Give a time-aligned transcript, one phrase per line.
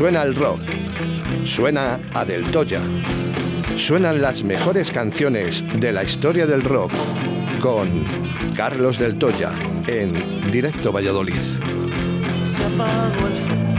[0.00, 0.62] Suena el rock.
[1.44, 2.80] Suena a Del Toya.
[3.76, 6.90] Suenan las mejores canciones de la historia del rock
[7.60, 8.06] con
[8.56, 9.50] Carlos Del Toya
[9.86, 11.34] en Directo Valladolid.
[11.34, 13.74] Se apagó el fuego.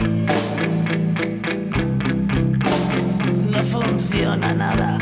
[3.50, 4.98] No funciona nada.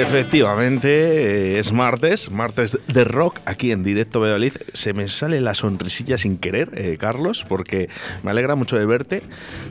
[0.00, 0.88] Efectivamente,
[1.54, 4.52] eh, es martes, martes de rock, aquí en Directo Valladolid.
[4.72, 7.88] Se me sale la sonrisilla sin querer, eh, Carlos, porque
[8.22, 9.22] me alegra mucho de verte.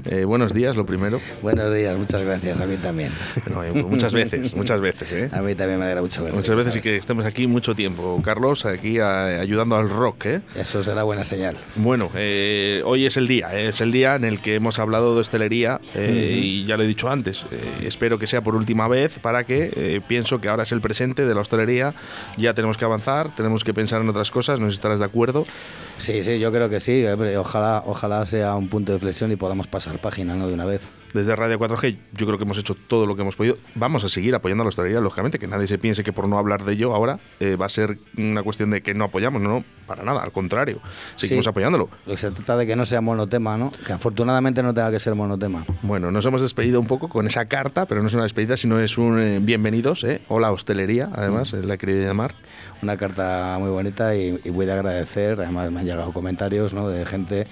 [0.06, 1.20] Eh, buenos días, lo primero.
[1.42, 3.12] Buenos días, muchas gracias, a mí también.
[3.48, 5.30] Eh, muchas veces, muchas veces, ¿eh?
[5.32, 6.36] A mí también me alegra mucho verte.
[6.38, 10.42] Muchas veces y que estemos aquí mucho tiempo, Carlos, aquí a- ayudando al rock, ¿eh?
[10.56, 11.58] Eso será buena señal.
[11.76, 15.22] Bueno, eh, hoy es el día, es el día en el que hemos hablado de
[15.22, 17.46] hostelería eh, y ya lo he dicho antes,
[17.84, 21.36] espero que sea por última vez para que pienso que ahora es el presente de
[21.36, 21.94] la hostelería,
[22.38, 25.06] ya tenemos que avanzar, tenemos que pensar en otras cosas, no sé si estarás de
[25.06, 25.46] acuerdo.
[26.00, 27.06] Sí, sí, yo creo que sí.
[27.38, 30.48] Ojalá, ojalá sea un punto de flexión y podamos pasar página, ¿no?
[30.48, 30.82] De una vez.
[31.14, 33.58] Desde Radio 4G yo creo que hemos hecho todo lo que hemos podido.
[33.76, 36.38] Vamos a seguir apoyando a la hostelería, lógicamente, que nadie se piense que por no
[36.38, 39.50] hablar de ello ahora eh, va a ser una cuestión de que no apoyamos, no,
[39.50, 40.80] no, para nada, al contrario,
[41.16, 41.50] seguimos Sí.
[41.50, 41.90] apoyándolo.
[42.06, 43.72] Lo que se trata de que no sea monotema, ¿no?
[43.86, 45.66] Que afortunadamente no tenga que ser monotema.
[45.82, 48.80] Bueno, nos hemos despedido un poco con esa carta, pero no es una despedida, sino
[48.80, 50.22] es un eh, bienvenidos, ¿eh?
[50.28, 52.36] Hola hostelería, además, eh, la he querido llamar.
[52.82, 55.40] Una carta muy bonita y, y voy de agradecer.
[55.40, 56.90] Además me han llegado comentarios ¿no?
[56.90, 57.48] de gente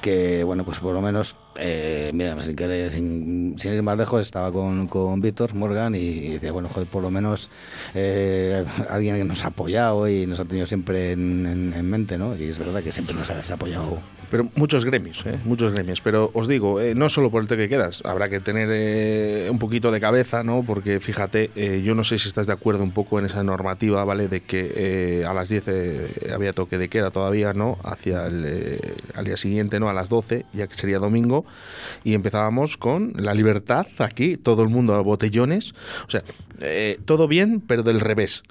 [0.00, 4.20] que, bueno, pues por lo menos, eh, mira, sin, querer, sin, sin ir más lejos,
[4.22, 7.50] estaba con, con Víctor Morgan y decía, bueno, joder, por lo menos
[7.94, 12.18] eh, alguien que nos ha apoyado y nos ha tenido siempre en, en- en mente,
[12.18, 12.36] ¿no?
[12.36, 13.98] Y es verdad que siempre nos has apoyado.
[14.32, 15.38] Pero muchos gremios, ¿eh?
[15.44, 16.00] muchos gremios.
[16.00, 19.48] Pero os digo, eh, no solo por el toque que quedas, habrá que tener eh,
[19.50, 20.62] un poquito de cabeza, ¿no?
[20.62, 24.02] Porque fíjate, eh, yo no sé si estás de acuerdo un poco en esa normativa,
[24.06, 24.28] ¿vale?
[24.28, 27.76] De que a las 10 eh, había toque de queda todavía, ¿no?
[27.84, 28.80] Hacia el
[29.14, 29.90] al día siguiente, ¿no?
[29.90, 31.44] A las 12, ya que sería domingo.
[32.02, 35.74] Y empezábamos con la libertad aquí, todo el mundo a botellones.
[36.06, 36.22] O sea,
[37.04, 38.44] todo bien, pero del revés.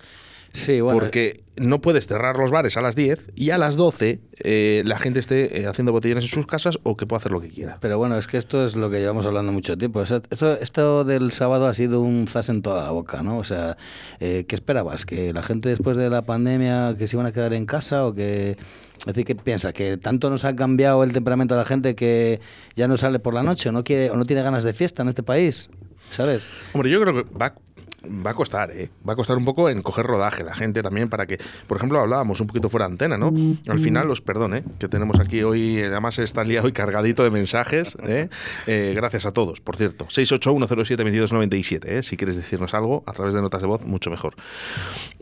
[0.53, 4.19] Sí, bueno, Porque no puedes cerrar los bares a las 10 y a las 12
[4.43, 7.39] eh, la gente esté eh, haciendo botellones en sus casas o que pueda hacer lo
[7.39, 7.77] que quiera.
[7.79, 10.01] Pero bueno, es que esto es lo que llevamos hablando mucho tiempo.
[10.01, 10.21] Esto,
[10.59, 13.37] esto del sábado ha sido un zas en toda la boca, ¿no?
[13.37, 13.77] O sea,
[14.19, 15.05] eh, ¿qué esperabas?
[15.05, 18.13] ¿Que la gente después de la pandemia que se iban a quedar en casa o
[18.13, 18.57] que...
[18.99, 19.73] Es decir, ¿qué piensas?
[19.73, 22.39] ¿Que tanto nos ha cambiado el temperamento de la gente que
[22.75, 25.01] ya no sale por la noche o no, quiere, o no tiene ganas de fiesta
[25.01, 25.69] en este país?
[26.11, 26.47] ¿Sabes?
[26.73, 27.55] Hombre, yo creo que va,
[28.03, 28.89] va a costar, ¿eh?
[29.07, 31.37] Va a costar un poco en coger rodaje la gente también para que,
[31.67, 33.31] por ejemplo, hablábamos un poquito fuera de antena, ¿no?
[33.67, 34.63] Al final, os perdón, ¿eh?
[34.79, 38.29] Que tenemos aquí hoy, eh, además está el día hoy cargadito de mensajes, ¿eh?
[38.67, 40.05] Eh, gracias a todos, por cierto.
[40.05, 42.03] 681072297, ¿eh?
[42.03, 44.35] Si quieres decirnos algo a través de notas de voz, mucho mejor.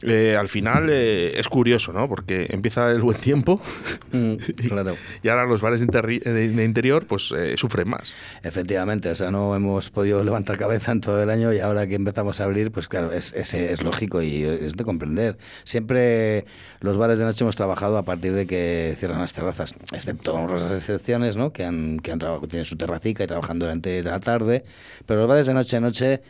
[0.01, 2.07] Eh, al final eh, es curioso, ¿no?
[2.07, 3.61] Porque empieza el buen tiempo
[4.11, 4.35] Mm,
[4.69, 4.95] claro.
[5.21, 8.11] y ahora los bares de, interri- de- de interior pues eh, sufren más.
[8.43, 11.95] Efectivamente, o sea, no hemos podido levantar cabeza en todo el año y ahora que
[11.95, 15.37] empezamos a abrir, pues claro, es, es, es lógico y es de comprender.
[15.63, 16.45] Siempre
[16.81, 20.71] los bares de noche hemos trabajado a partir de que cierran las terrazas, excepto las
[20.71, 21.51] excepciones, ¿no?
[21.51, 24.63] Que han, que han trabajado, tienen su terracica y trabajan durante la tarde,
[25.05, 26.21] pero los bares de noche a noche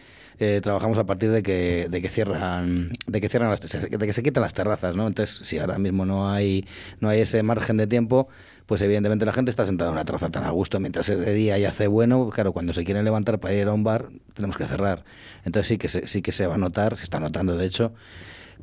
[0.41, 4.13] eh, trabajamos a partir de que, de que cierran, de que cierran las, de que
[4.13, 5.05] se quitan las terrazas, ¿no?
[5.05, 6.65] Entonces, si ahora mismo no hay,
[7.01, 8.29] no hay ese margen de tiempo,
[8.69, 11.33] pues evidentemente la gente está sentada en una terraza tan a gusto mientras es de
[11.33, 14.57] día y hace bueno, claro, cuando se quieren levantar para ir a un bar, tenemos
[14.57, 15.05] que cerrar.
[15.43, 17.93] Entonces sí que se, sí que se va a notar, se está notando de hecho,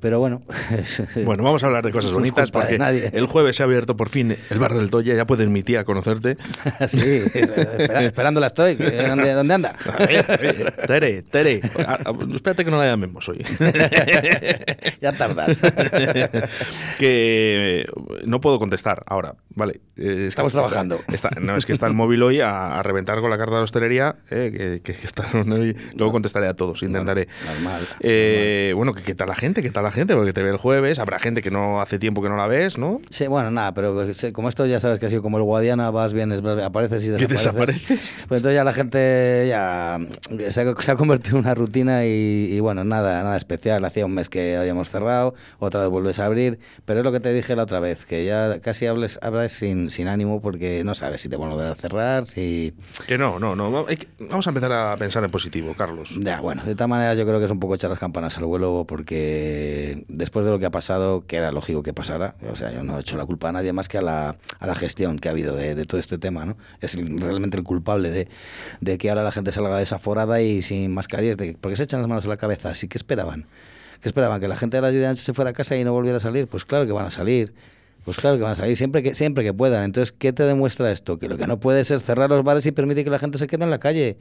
[0.01, 0.43] pero bueno.
[1.25, 3.11] Bueno, vamos a hablar de cosas bonitas porque nadie.
[3.13, 5.15] el jueves se ha abierto por fin el bar del Toya.
[5.15, 6.37] Ya puedes mi tía conocerte.
[6.89, 8.75] sí, espera- esperándola estoy.
[8.75, 9.77] ¿Dónde, dónde anda?
[9.87, 11.99] A ver, Tere, Tere, a-
[12.35, 13.45] espérate que no la llamemos hoy.
[15.01, 15.61] ya tardas.
[16.99, 17.87] que eh,
[18.25, 19.81] no puedo contestar ahora, vale.
[19.97, 21.01] Eh, es Estamos trabajando.
[21.13, 23.59] está- no, es que está el móvil hoy a, a reventar con la carta de
[23.61, 24.17] la hostelería.
[24.31, 25.27] eh, que, que- que está.
[25.45, 27.29] Luego contestaré a todos, intentaré.
[27.47, 27.87] Normal.
[28.01, 30.99] Eh, bueno, qué tal la gente, qué tal la gente, porque te ve el jueves,
[30.99, 33.01] habrá gente que no hace tiempo que no la ves, ¿no?
[33.11, 36.13] Sí, bueno, nada, pero como esto ya sabes que ha sido como el Guadiana, vas,
[36.13, 37.45] vienes, apareces y desapareces.
[37.89, 38.15] desapareces.
[38.29, 39.99] Pues entonces ya la gente ya
[40.51, 43.85] se ha, se ha convertido en una rutina y, y bueno, nada, nada especial.
[43.85, 47.21] Hacía un mes que habíamos cerrado, otra vez vuelves a abrir, pero es lo que
[47.21, 50.95] te dije la otra vez, que ya casi hables, hablas sin, sin ánimo porque no
[50.95, 52.75] sabes si te van a volver a cerrar, si...
[53.07, 53.87] Que no, no, no.
[53.87, 56.17] que- vamos a empezar a pensar en positivo, Carlos.
[56.21, 58.45] Ya, bueno, de todas maneras yo creo que es un poco echar las campanas al
[58.45, 59.76] vuelo porque
[60.09, 62.99] después de lo que ha pasado, que era lógico que pasara, o sea, yo no
[62.99, 65.33] he hecho la culpa a nadie más que a la, a la gestión que ha
[65.33, 66.57] habido de, todo este tema, ¿no?
[66.81, 68.29] Es realmente el culpable de,
[68.81, 72.09] de que ahora la gente salga desaforada y sin mascarillas, de- porque se echan las
[72.09, 73.47] manos a la cabeza, así que esperaban.
[74.01, 74.41] ¿Qué esperaban?
[74.41, 75.93] ¿Que la gente de las 10 de la noche se fuera a casa y no
[75.93, 76.47] volviera a salir?
[76.49, 77.55] Pues claro que van a salir.
[78.05, 79.83] Pues claro que van a salir siempre que, siempre que puedan.
[79.85, 81.19] Entonces, ¿qué te demuestra esto?
[81.19, 83.47] Que lo que no puede ser cerrar los bares y permitir que la gente se
[83.49, 84.17] quede en la calle.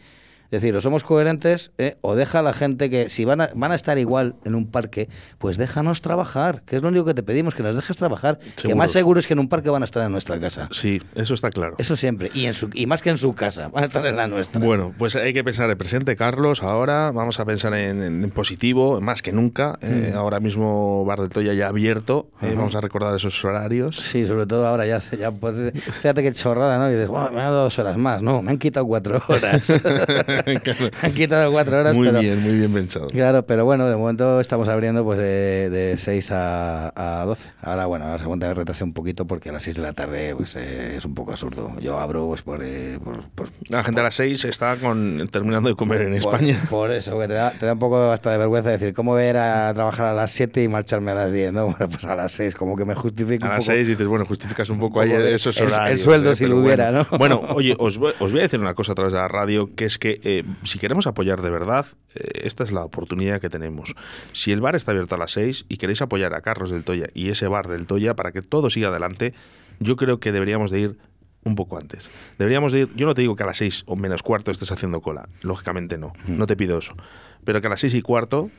[0.51, 1.97] Es decir, o somos coherentes ¿eh?
[2.01, 4.67] o deja a la gente que si van a, van a estar igual en un
[4.67, 8.39] parque, pues déjanos trabajar, que es lo único que te pedimos, que nos dejes trabajar.
[8.61, 10.69] Que más seguro es que en un parque van a estar en nuestra casa.
[10.71, 11.75] Sí, eso está claro.
[11.77, 12.29] Eso siempre.
[12.33, 14.59] Y, en su, y más que en su casa, van a estar en la nuestra.
[14.61, 16.61] Bueno, pues hay que pensar en presente, Carlos.
[16.63, 19.77] Ahora vamos a pensar en, en positivo, más que nunca.
[19.81, 22.27] Eh, ahora mismo Bar del Toya ya abierto.
[22.41, 22.53] Eh.
[22.55, 23.97] Vamos a recordar esos horarios.
[23.97, 26.89] Sí, sobre todo ahora ya, se- ya puede- fíjate qué chorrada, ¿no?
[26.89, 28.21] Y dices, "Buah, me han dado dos horas más.
[28.21, 29.71] No, me han quitado cuatro horas.
[31.01, 32.19] han quitado cuatro horas, muy pero...
[32.19, 33.07] bien, muy bien pensado.
[33.07, 37.47] Claro, pero bueno, de momento estamos abriendo pues de, de 6 a, a 12.
[37.61, 40.55] Ahora, bueno, la segunda retrasé un poquito porque a las 6 de la tarde pues
[40.55, 41.71] eh, es un poco absurdo.
[41.79, 42.61] Yo abro pues por...
[42.63, 46.57] eh, por- por- La gente a las seis está con, terminando de comer en España.
[46.69, 49.23] Por, eso, que te da, te da un poco hasta de vergüenza decir, ¿cómo voy
[49.23, 51.53] a ir a trabajar a las 7 y marcharme a las 10?
[51.53, 53.75] No, bueno, pues a las 6, como que me justifico A un las poco.
[53.75, 56.01] seis dices, bueno, justificas un poco ahí esos el- el horarios.
[56.01, 57.07] sueldo eh, si lo hubiera, bueno.
[57.11, 57.17] ¿no?
[57.17, 59.69] Bueno, oye, os voy, os voy a decir una cosa a través de la radio,
[59.75, 61.85] que es que eh, si queremos apoyar de verdad,
[62.15, 63.93] eh, esta es la oportunidad que tenemos.
[64.31, 67.09] Si el bar está abierto a las 6 y queréis apoyar a Carlos del Toya
[67.13, 69.35] y ese bar del Toya para que todo siga adelante,
[69.79, 70.97] yo creo que deberíamos de ir
[71.43, 72.09] un poco antes.
[72.39, 74.71] Deberíamos de ir, yo no te digo que a las 6 o menos cuarto estés
[74.71, 76.95] haciendo cola, lógicamente no, no te pido eso,
[77.43, 78.49] pero que a las 6 y cuarto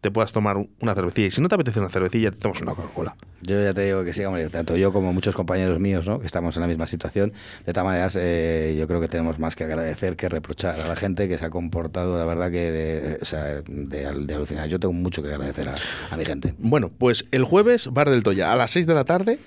[0.00, 2.60] te puedas tomar un- una cervecilla y si no te apetece una cervecilla, te tomas
[2.60, 3.16] una Coca-Cola.
[3.42, 6.20] Yo ya te digo que sí, hombre, tanto yo como muchos compañeros míos, ¿no?
[6.20, 7.32] que estamos en la misma situación.
[7.66, 10.96] De todas maneras, eh, yo creo que tenemos más que agradecer que reprochar a la
[10.96, 14.68] gente que se ha comportado, la verdad, que de, o sea, de, de alucinar.
[14.68, 15.74] Yo tengo mucho que agradecer a,
[16.10, 16.54] a mi gente.
[16.58, 19.38] Bueno, pues el jueves, Bar del Toya, a las 6 de la tarde,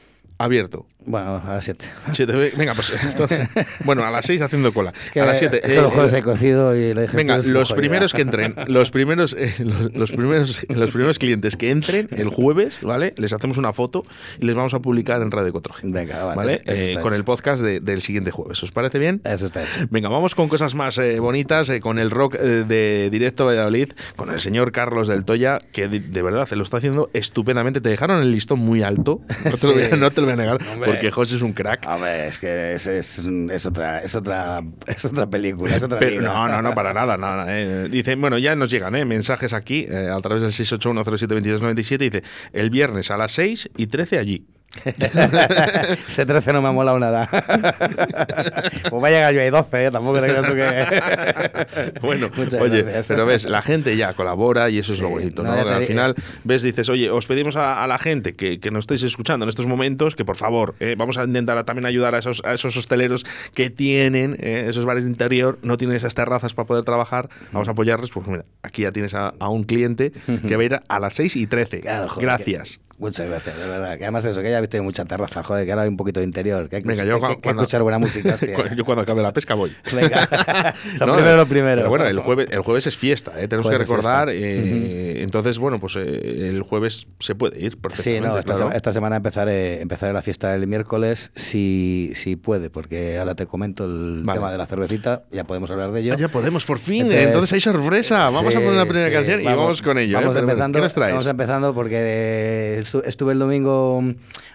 [0.43, 0.85] abierto.
[1.03, 1.83] Bueno, a las 7.
[2.13, 3.47] Siete, ve- venga, pues entonces,
[3.83, 4.94] bueno, a las 6 haciendo cola.
[5.16, 5.57] a las 7.
[5.57, 8.92] Es que los jueves he cocido y le dije Venga, los primeros que entren, los
[8.92, 13.16] primeros, eh, los, los primeros, los primeros clientes que entren el jueves, ¿vale?
[13.18, 14.06] Les hacemos una foto
[14.39, 15.80] y les vamos a publicar en Radio 4G.
[15.92, 16.54] Venga, vale, ¿vale?
[16.66, 17.16] eso- eso Eh, con hecho.
[17.18, 18.61] el podcast de- del siguiente jueves.
[18.61, 19.21] ¿Os parece bien?
[19.23, 19.87] Eso está hecho.
[19.89, 23.94] Venga, vamos con cosas más eh, bonitas, eh, con el rock eh, de Directo Valladolid,
[24.16, 27.81] con el señor Carlos del Toya, que de, de verdad se lo está haciendo estupendamente.
[27.81, 30.27] Te dejaron el listón muy alto, no te, lo, voy a, Sí, no te lo
[30.35, 30.92] voy a negar, hombre.
[30.92, 31.85] porque José es un crack.
[31.88, 36.19] Hombre, es que es, es, es otra, es, otra, es otra película, es otra Pero
[36.21, 36.33] liga.
[36.33, 37.18] no, no, no, para nada.
[37.18, 37.88] nada eh.
[37.90, 41.97] Dice, bueno, ya nos llegan eh, mensajes aquí eh, a través del 681072297.
[41.97, 42.23] Dice,
[42.54, 44.45] el viernes a las 6 y 13 allí.
[46.07, 47.28] Ese 13 no me ha molado nada.
[48.90, 49.92] pues va a llegar yo ahí 12, ¿eh?
[49.92, 51.99] tampoco te creas tú que.
[52.01, 53.07] Bueno, Muchas oye, gracias.
[53.07, 56.61] pero ves, la gente ya colabora y eso es lo bonito, no, Al final, ves,
[56.61, 59.68] dices, oye, os pedimos a, a la gente que, que nos estéis escuchando en estos
[59.68, 63.25] momentos que por favor, eh, vamos a intentar también ayudar a esos, a esos hosteleros
[63.54, 67.68] que tienen eh, esos bares de interior, no tienen esas terrazas para poder trabajar, vamos
[67.68, 70.11] a apoyarles, pues mira, aquí ya tienes a, a un cliente
[70.47, 71.81] que va a ir a las 6 y 13.
[71.81, 72.80] Claro, joder, Gracias.
[73.01, 73.97] Muchas gracias, de verdad.
[73.97, 76.25] Que además eso, que ya viste mucha terraza, joder, que ahora hay un poquito de
[76.25, 76.69] interior.
[76.69, 78.33] Que hay que, Venga, yo que- cua- que cuando- escuchar buena música.
[78.35, 78.75] hostia.
[78.75, 79.75] Yo cuando acabe la pesca voy.
[79.93, 80.29] Venga,
[80.99, 81.75] lo No, primero, lo primero.
[81.77, 83.47] Pero bueno, el jueves, el jueves es fiesta, ¿eh?
[83.47, 84.29] tenemos que Jueves recordar.
[84.31, 88.27] eh, Entonces, bueno, pues eh, el jueves se puede ir Sí, perfectamente.
[88.27, 88.59] no, esta, claro.
[88.67, 93.45] sema- esta semana empezaré, empezaré la fiesta el miércoles si, si puede, porque ahora te
[93.47, 94.37] comento el Vale.
[94.39, 96.13] tema de la cervecita, ya podemos hablar de ello.
[96.13, 97.01] Ah, ya podemos, por fin.
[97.07, 98.25] Entonces- Entonces, hay sorpresa.
[98.25, 100.17] Vamos a Sí, poner una primera sí, canción y vamos con ello.
[100.19, 100.21] ¿eh?
[100.21, 101.13] Vamos empezando, ¿Qué nos traes?
[101.13, 104.04] vamos empezando porque eh, estu- estuve el domingo,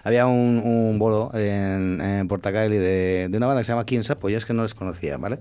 [0.03, 4.01] había un, un bolo en, en Portacaeli de, de una banda que se llama King
[4.03, 5.39] Sapo, yo es que no les conocía, ¿vale?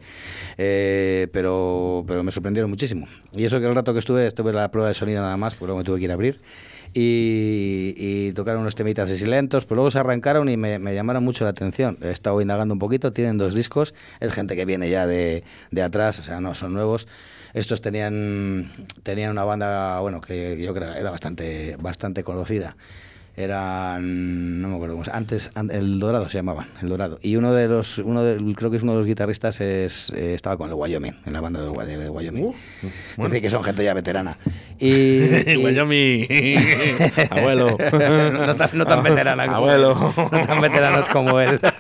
[0.59, 3.07] Eh, pero, pero me sorprendieron muchísimo.
[3.35, 5.55] Y eso que el rato que estuve, estuve en la prueba de sonido nada más,
[5.55, 6.41] pues luego me tuve que ir a abrir.
[6.95, 11.23] Y, y tocaron unos temitas así lentos, pero luego se arrancaron y me, me llamaron
[11.23, 11.99] mucho la atención.
[12.00, 15.83] He estado indagando un poquito, tienen dos discos, es gente que viene ya de, de
[15.83, 17.07] atrás, o sea, no son nuevos.
[17.56, 18.70] Estos tenían,
[19.02, 22.76] tenían una banda, bueno, que yo creo que era bastante, bastante conocida.
[23.38, 27.18] Eran, no me acuerdo cómo se antes, an- el Dorado se llamaban, el Dorado.
[27.22, 30.34] Y uno de los, uno de, creo que es uno de los guitarristas, es, eh,
[30.34, 32.44] estaba con el Wyoming, en la banda de, Wy- de Wyoming.
[33.16, 34.38] Uh, decir, que son gente ya veterana.
[34.78, 36.26] Y, y- Wyoming.
[37.30, 37.78] Abuelo.
[38.32, 40.14] no, tan, no tan veterana como Abuelo.
[40.16, 40.25] él.
[40.32, 41.58] No tan veteranos como él.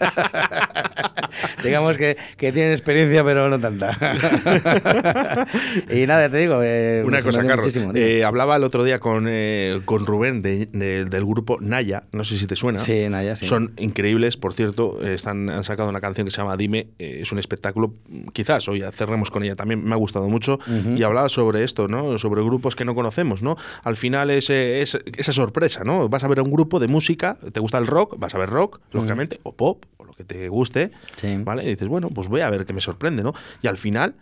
[1.66, 3.96] Digamos que, que tienen experiencia, pero no tanta.
[5.90, 6.60] y nada, te digo.
[6.62, 7.76] eh, Una cosa, Carlos.
[7.94, 12.04] eh, hablaba el otro día con, eh, con Rubén de- de- del grupo Naya.
[12.12, 12.78] No sé si te suena.
[12.78, 13.46] Sí, Naya, sí.
[13.46, 15.00] Son increíbles, por cierto.
[15.02, 16.88] Están, han sacado una canción que se llama Dime.
[16.98, 17.92] es un espectáculo.
[18.32, 19.56] Quizás hoy cerremos con ella.
[19.56, 20.58] También me ha gustado mucho.
[20.96, 22.18] Y hablaba sobre esto, ¿no?
[22.18, 23.56] Sobre grupos que no conocemos, ¿no?
[23.82, 26.08] Al final es, es esa sorpresa, ¿no?
[26.08, 27.36] Vas a ver a un grupo de música.
[27.52, 28.18] ¿Te gusta el rock?
[28.18, 29.40] Vas a ver rock, lógicamente.
[29.42, 30.90] O pop, o lo que te guste.
[31.16, 31.38] Sí.
[31.44, 31.55] ¿Vale?
[31.64, 33.32] Y dices, bueno, pues voy a ver qué me sorprende, ¿no?
[33.62, 34.14] Y al final.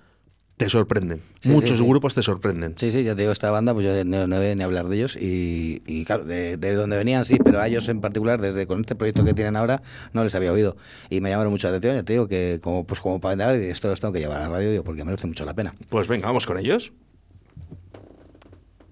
[0.57, 1.21] Te sorprenden.
[1.41, 1.89] Sí, Muchos sí, sí.
[1.89, 2.75] grupos te sorprenden.
[2.79, 4.87] Sí, sí, ya te digo, esta banda, pues yo no, no voy ni a hablar
[4.87, 5.17] de ellos.
[5.17, 8.83] Y, y claro, de, de donde venían sí, pero a ellos en particular, desde con
[8.83, 10.77] este proyecto que tienen ahora, no les había oído.
[11.11, 11.97] Y me llamaron mucho la atención.
[11.97, 14.41] Ya te digo que, como, pues como para y esto los tengo que llevar a
[14.43, 15.75] la radio, digo, porque merece mucho la pena.
[15.89, 16.93] Pues venga, vamos con ellos.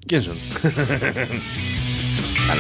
[0.09, 0.37] ¿Quién son?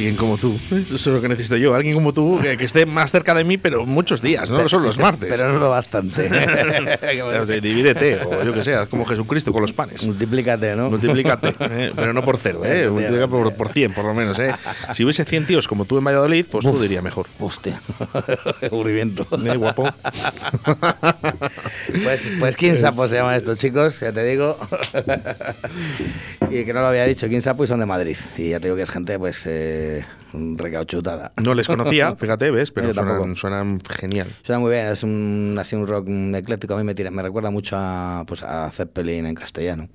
[0.00, 0.58] Alguien como tú.
[0.70, 1.74] Eso es lo que necesito yo.
[1.74, 4.86] Alguien como tú que, que esté más cerca de mí, pero muchos días, no solo
[4.86, 5.28] los martes.
[5.28, 6.30] Pero no lo bastante.
[7.20, 10.04] O sea, divídete, o yo que haz como Jesucristo con los panes.
[10.04, 10.90] Multiplícate, ¿no?
[10.90, 11.92] Multiplícate, ¿eh?
[11.94, 12.88] pero no por cero, ¿eh?
[12.88, 14.38] multiplica por, por 100 por lo menos.
[14.38, 14.54] ¿eh?
[14.94, 17.26] Si hubiese 100 tíos como tú en Valladolid, pues tú diría mejor.
[17.38, 17.80] Hostia.
[18.62, 19.26] Aburrimiento.
[19.44, 19.92] ¿Eh, guapo?
[22.02, 24.58] Pues, pues Kinsapo se llaman estos chicos, ya te digo.
[26.50, 28.16] y que no lo había dicho, Kinsapo y son de Madrid.
[28.36, 31.32] Y ya te digo que es gente, pues, eh, eh, recauchutada.
[31.42, 32.70] No les conocía, fíjate, ¿ves?
[32.70, 34.28] Pero suenan, suenan genial.
[34.42, 36.74] Suena muy bien, es un, así un rock ecléctico.
[36.74, 39.88] A mí me, tira- me recuerda mucho a, pues, a Zeppelin en castellano.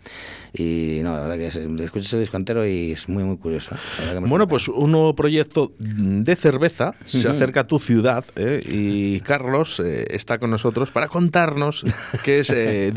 [0.53, 3.75] Y no, la verdad que es, escuchas el disco entero y es muy, muy curioso.
[4.21, 8.61] Bueno, pues un nuevo proyecto de cerveza se acerca a tu ciudad ¿eh?
[8.65, 11.83] y Carlos eh, está con nosotros para contarnos
[12.23, 12.91] qué es eh.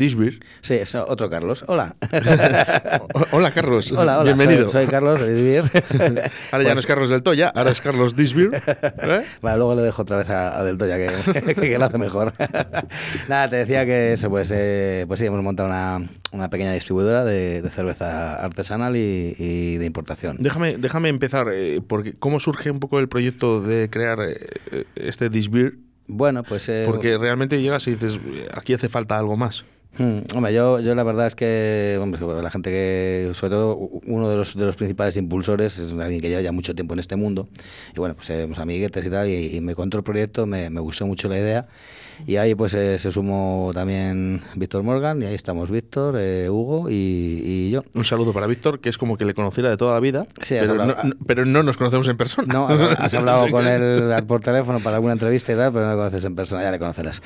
[0.61, 1.63] Sí, es otro Carlos.
[1.67, 1.95] Hola.
[3.31, 3.91] Hola, Carlos.
[3.91, 4.23] hola, hola.
[4.23, 4.69] Bienvenido.
[4.69, 5.63] Soy, soy Carlos de Vivir.
[6.51, 8.55] Ahora ya no es Carlos del Toya, ahora es Carlos This Beer.
[8.55, 9.23] ¿eh?
[9.41, 10.97] Vale, luego le dejo otra vez a, a Del Toya,
[11.33, 12.33] que, que lo hace mejor.
[13.27, 17.23] Nada, te decía que eso, pues, eh, pues sí, hemos montado una, una pequeña distribuidora
[17.23, 20.37] de, de cerveza artesanal y, y de importación.
[20.39, 25.29] Déjame, déjame empezar, eh, porque ¿cómo surge un poco el proyecto de crear eh, este
[25.29, 25.73] This Beer?
[26.07, 26.67] Bueno, pues...
[26.69, 28.19] eh, Porque realmente llegas y dices,
[28.53, 29.63] aquí hace falta algo más.
[29.99, 34.29] Hmm, Hombre, yo, yo la verdad es que hombre, la gente que, sobre todo uno
[34.29, 37.17] de los, de los principales impulsores es alguien que lleva ya mucho tiempo en este
[37.17, 37.49] mundo
[37.93, 40.79] y bueno, pues somos amiguetes y tal y, y me contó el proyecto, me, me
[40.79, 41.67] gustó mucho la idea
[42.27, 46.89] y ahí pues eh, se sumó también Víctor Morgan y ahí estamos Víctor, eh, Hugo
[46.89, 46.93] y,
[47.45, 47.83] y yo.
[47.93, 50.55] Un saludo para Víctor, que es como que le conociera de toda la vida, Sí,
[50.59, 52.53] pero, no, hablado- no- pero no nos conocemos en persona.
[52.53, 55.97] No, has hablado con él por teléfono para alguna entrevista y tal, pero no le
[55.97, 57.21] conoces en persona, ya le conocerás.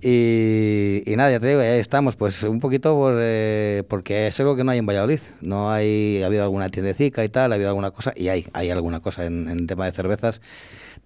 [0.00, 4.40] Y, y nada, ya te digo, ahí estamos, pues un poquito por, eh, porque es
[4.40, 5.20] algo que no hay en Valladolid.
[5.40, 8.70] No hay, ha habido alguna tiendecica y tal, ha habido alguna cosa, y hay, hay
[8.70, 10.40] alguna cosa en, en tema de cervezas,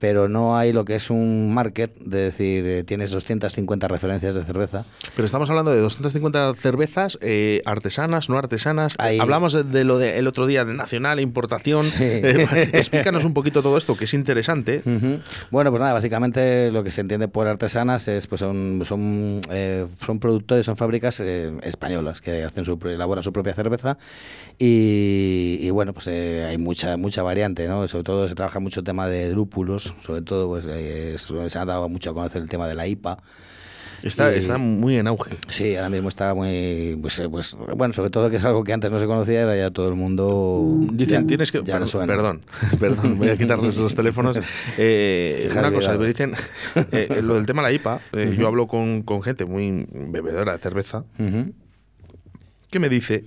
[0.00, 4.44] pero no hay lo que es un market, de decir, eh, tienes 250 referencias de
[4.44, 4.84] cerveza.
[5.14, 8.94] Pero estamos hablando de 250 cervezas eh, artesanas, no artesanas.
[8.98, 9.20] Ahí.
[9.20, 11.82] Hablamos de, de lo del otro día de nacional, importación.
[11.84, 11.98] Sí.
[12.30, 14.82] Eh, explícanos un poquito todo esto, que es interesante.
[15.50, 19.86] Bueno, pues nada, básicamente lo que se entiende por artesanas es pues son son, eh,
[20.04, 23.98] son productores, son fábricas eh, españolas que hacen su elaboran su propia cerveza
[24.58, 27.86] y, y bueno, pues eh, hay mucha mucha variante, ¿no?
[27.88, 29.30] Sobre todo se trabaja mucho el tema de
[30.04, 33.18] sobre todo pues eh, se ha dado mucho a conocer el tema de la IPA.
[34.02, 35.32] Está, está muy en auge.
[35.48, 38.72] Sí, ahora mismo está muy pues, eh, pues bueno, sobre todo que es algo que
[38.72, 41.58] antes no se conocía, era ya todo el mundo Dicen, ya- tienes que.
[41.62, 42.06] ya le per- suena.
[42.14, 42.40] perdón,
[42.80, 44.40] perdón, voy a quitarles los teléfonos.
[44.78, 46.04] Eh, una cosa, olvidado.
[46.04, 46.32] dicen,
[46.92, 50.52] eh, lo del tema de la IPA, eh, yo hablo con, con gente muy bebedora
[50.52, 51.52] de cerveza Ujú.
[52.70, 53.24] que me dice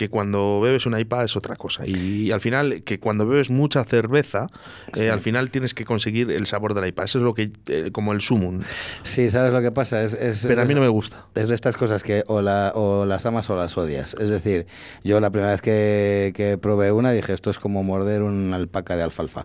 [0.00, 1.82] que cuando bebes una IPA es otra cosa.
[1.86, 4.46] Y, al final, que cuando bebes mucha cerveza,
[4.96, 7.04] eh, al final tienes que conseguir el sabor de la IPA.
[7.04, 8.62] Eso es lo que, eh, como el sumum.
[9.02, 10.02] Sí, ¿sabes lo que pasa?
[10.02, 11.26] Es, es- Pero a mí es- no me gusta.
[11.34, 14.16] Es de estas cosas que o, la, o las amas o las odias.
[14.18, 14.64] Es decir,
[15.04, 18.96] yo la primera vez que, que probé una dije, esto es como morder una alpaca
[18.96, 19.44] de alfalfa,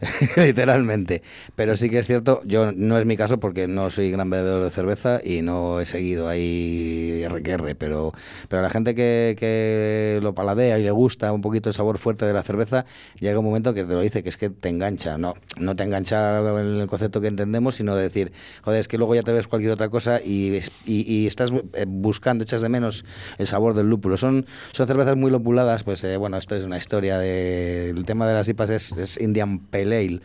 [0.36, 1.22] literalmente.
[1.56, 4.64] Pero sí que es cierto, yo no es mi caso porque no soy gran bebedor
[4.64, 8.14] de cerveza y no he seguido ahí RQR, pero,
[8.48, 9.89] pero la gente que, que
[10.22, 12.84] lo paladea y le gusta un poquito el sabor fuerte de la cerveza,
[13.18, 15.18] llega un momento que te lo dice, que es que te engancha.
[15.18, 18.98] No, no te engancha en el concepto que entendemos, sino de decir, joder, es que
[18.98, 22.60] luego ya te ves cualquier otra cosa y, es- y, y estás eh, buscando, echas
[22.60, 23.04] de menos
[23.38, 24.16] el sabor del lúpulo.
[24.16, 27.90] Son, son cervezas muy lupuladas, pues eh, bueno, esto es una historia de...
[27.90, 30.20] El tema de las IPAs es, Indian Pale Ale.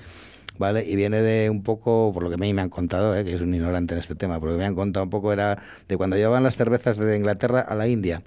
[0.57, 0.85] ¿Vale?
[0.87, 3.25] Y viene de un poco, por lo que a mí me han contado, ¿eh?
[3.25, 5.97] que es un ignorante en este tema, porque me han contado un poco era de
[5.97, 8.21] cuando llevaban las cervezas de Inglaterra a la India,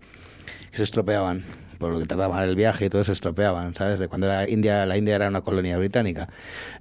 [0.70, 1.44] que se estropeaban,
[1.78, 3.98] por lo que tardaban el viaje y todo se estropeaban, ¿sabes?
[3.98, 6.28] De cuando India, la India era una colonia británica.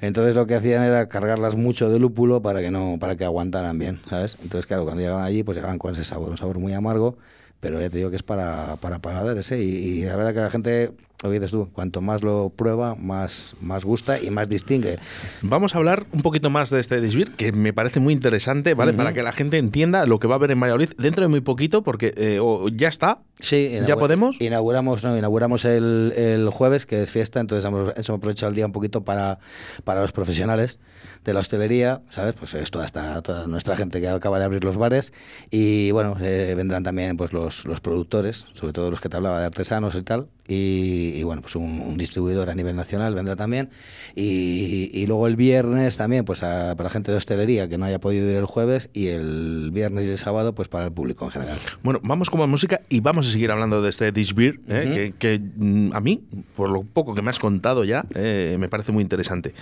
[0.02, 3.78] Entonces lo que hacían era cargarlas mucho de lúpulo para que no, para que aguantaran
[3.78, 4.38] bien, ¿sabes?
[4.41, 7.17] Entonces, claro, cuando llegaban allí, pues llegaban con ese sabor, un sabor muy amargo,
[7.60, 9.41] pero ya te digo que es para, para ¿eh?
[9.52, 10.91] Y, y la verdad que la gente,
[11.23, 14.99] lo que dices tú, cuanto más lo prueba, más, más gusta y más distingue.
[15.41, 18.93] Vamos a hablar un poquito más de este Disbir, que me parece muy interesante, ¿vale?
[18.93, 21.41] Para que la gente entienda lo que va a haber en Valladolid dentro de muy
[21.41, 23.19] poquito, porque eh, o ya está.
[23.39, 24.39] Sí, ¿Ya podemos?
[24.39, 28.65] Inauguramos, no, inauguramos el, el jueves, que es fiesta, entonces hemos, hemos aprovechado el día
[28.65, 29.39] un poquito para,
[29.84, 30.80] para los profesionales
[31.23, 32.36] de la hostelería, ¿sabes?
[32.36, 35.13] Pues es toda, esta, toda nuestra gente que acaba de abrir los bares
[35.51, 39.39] y bueno, eh, vendrán también pues los, los productores, sobre todo los que te hablaba
[39.39, 43.36] de artesanos y tal, y, y, bueno, pues un, un, distribuidor a nivel nacional vendrá
[43.36, 43.69] también.
[44.15, 47.86] Y, y luego el viernes también, pues a, para la gente de hostelería que no
[47.86, 51.25] haya podido ir el jueves y el viernes y el sábado, pues para el público
[51.25, 51.57] en general.
[51.83, 54.86] Bueno, vamos con más música y vamos a seguir hablando de este Dish Beer, eh,
[54.86, 54.93] uh -huh.
[54.93, 56.23] que, que, mm, a mí,
[56.55, 59.53] por lo poco que me has contado ya, eh, me parece muy interesante.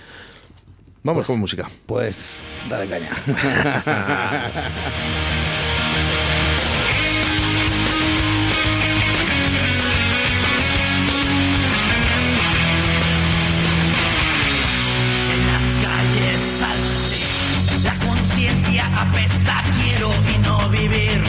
[1.02, 1.68] Vamos pues, con música.
[1.86, 3.10] Pues dale caña.
[18.96, 21.25] apesta, quiero y no vivir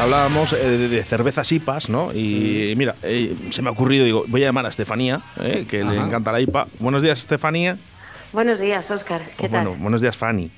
[0.00, 2.12] hablábamos eh, de, de, cervezas IPAs, ¿no?
[2.12, 5.82] Y mira, eh, se me ha ocurrido, digo, voy a llamar a Estefanía, eh, que
[5.82, 5.92] Ajá.
[5.92, 6.66] le encanta la IPA.
[6.78, 7.78] Buenos días, Estefanía.
[8.32, 9.22] Buenos días, Oscar.
[9.36, 9.66] ¿Qué tal?
[9.66, 10.50] Bueno, buenos días, Fanny.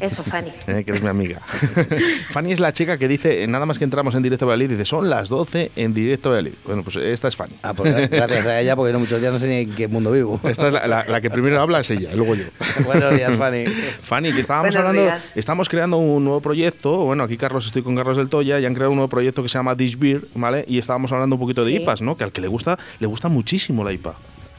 [0.00, 0.52] Eso, Fanny.
[0.68, 1.40] Eh, que eres mi amiga.
[2.30, 5.08] Fanny es la chica que dice, nada más que entramos en directo Valladolid, dice, son
[5.08, 6.54] las 12 en directo Valladolid.
[6.64, 7.54] Bueno, pues esta es Fanny.
[7.62, 10.12] Ah, pues gracias a ella, porque no muchos días no sé ni en qué mundo
[10.12, 10.38] vivo.
[10.44, 12.44] Esta es la, la, la que primero habla, es ella, y luego yo.
[12.84, 13.64] Buenos días, Fanny.
[14.02, 15.32] Fanny, que estábamos Buenos hablando, días.
[15.34, 17.04] estamos creando un nuevo proyecto.
[17.04, 19.48] Bueno, aquí Carlos, estoy con Carlos del Toya y han creado un nuevo proyecto que
[19.48, 20.64] se llama Dish Beer, ¿vale?
[20.68, 21.72] Y estábamos hablando un poquito de.
[21.72, 22.16] IPAs, ¿no?
[22.16, 24.16] Que al que le gusta, le gusta muchísimo la IPA.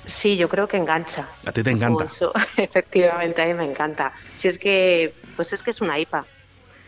[0.10, 1.30] Sí, yo creo que engancha.
[1.45, 2.06] A ti te encanta.
[2.06, 4.12] Eso, efectivamente, a mí me encanta.
[4.36, 6.26] Si es que, pues es que es una IPA.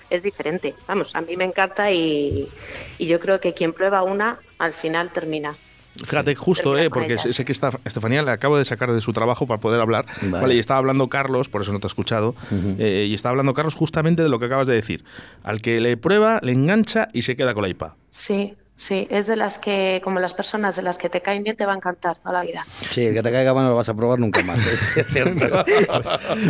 [0.09, 0.75] Es diferente.
[0.87, 2.49] Vamos, a mí me encanta y,
[2.97, 5.55] y yo creo que quien prueba una, al final termina.
[5.95, 7.23] Fíjate, justo, eh, porque ellas.
[7.23, 10.05] sé, que esta, Estefanía le acabo de sacar de su trabajo para poder hablar.
[10.21, 10.41] Vale.
[10.41, 10.55] Vale.
[10.55, 12.35] y estaba hablando Carlos, por eso no te he escuchado,
[12.79, 15.03] eh, y estaba hablando Carlos justamente de lo que acabas de decir.
[15.43, 17.95] Al que le prueba, le engancha y se queda con la IPA.
[18.09, 21.55] Sí, sí, es de las que, como las personas de las que te caen bien,
[21.55, 22.65] te va a encantar toda la vida.
[22.81, 24.57] Sí, el que te caiga mal no lo vas a probar nunca más.
[24.65, 25.65] Es cierto.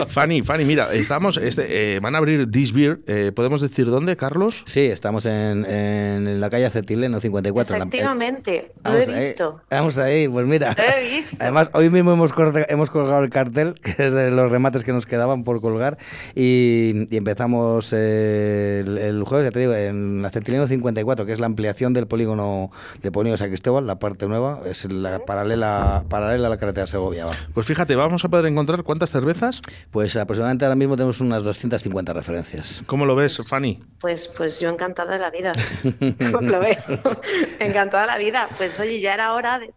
[0.07, 2.99] Fanny, Fanny, mira, estamos, este, eh, van a abrir This Beer.
[3.07, 4.63] eh, ¿Podemos decir dónde, Carlos?
[4.65, 7.75] Sí, estamos en, en la calle Acetileno 54.
[7.75, 9.61] en la- Efectivamente, lo he ahí, visto.
[9.69, 10.75] vamos ahí, pues mira.
[10.77, 11.37] Lo he visto.
[11.39, 14.93] Además, hoy mismo hemos, corta- hemos colgado el cartel, que es de los remates que
[14.93, 15.97] nos quedaban por colgar,
[16.35, 21.39] y, y empezamos eh, el, el jueves, ya te digo, en Acetileno 54, que es
[21.39, 26.47] la ampliación del polígono de Polígono San Cristóbal, la parte nueva, es la paralela, paralela
[26.47, 27.25] a la carretera Segovia.
[27.25, 27.33] va.
[27.53, 29.61] Pues fíjate, vamos a poder encontrar cuántas cervezas.
[29.91, 32.83] Pues aproximadamente ahora mismo tenemos unas 250 referencias.
[32.85, 33.79] ¿Cómo lo ves, Fanny?
[33.99, 35.53] Pues, pues yo encantada de la vida.
[36.31, 36.75] ¿Cómo lo veo?
[37.59, 38.49] encantada de la vida.
[38.57, 39.73] Pues oye, ya era hora de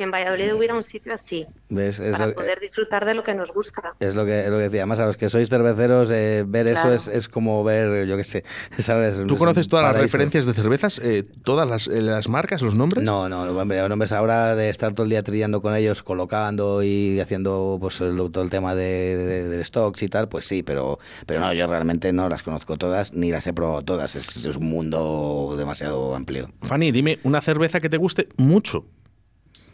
[0.00, 2.00] que en Valladolid hubiera un sitio así, ¿Ves?
[2.00, 3.94] Es para lo- poder disfrutar de lo que nos gusta.
[4.00, 4.80] Es lo que, es lo que decía.
[4.80, 6.94] Además, a los que sois cerveceros, eh, ver Claro.
[6.94, 8.44] eso es, es como ver, yo qué sé,
[8.78, 9.16] ¿sabes?
[9.26, 10.98] ¿Tú Es conoces todas las referencias de cervezas?
[11.04, 13.04] eh, ¿Todas las, eh, las marcas, los nombres?
[13.04, 16.02] No, no, no, hombre, no ves ahora de estar todo el día trillando con ellos,
[16.02, 20.46] colocando y haciendo pues el- todo el tema de, de, de stocks y tal, pues
[20.46, 24.16] sí, pero, pero no, yo realmente no las conozco todas ni las he probado todas.
[24.16, 26.48] Es, es un mundo demasiado amplio.
[26.62, 28.86] Fanny, dime una cerveza que te guste mucho.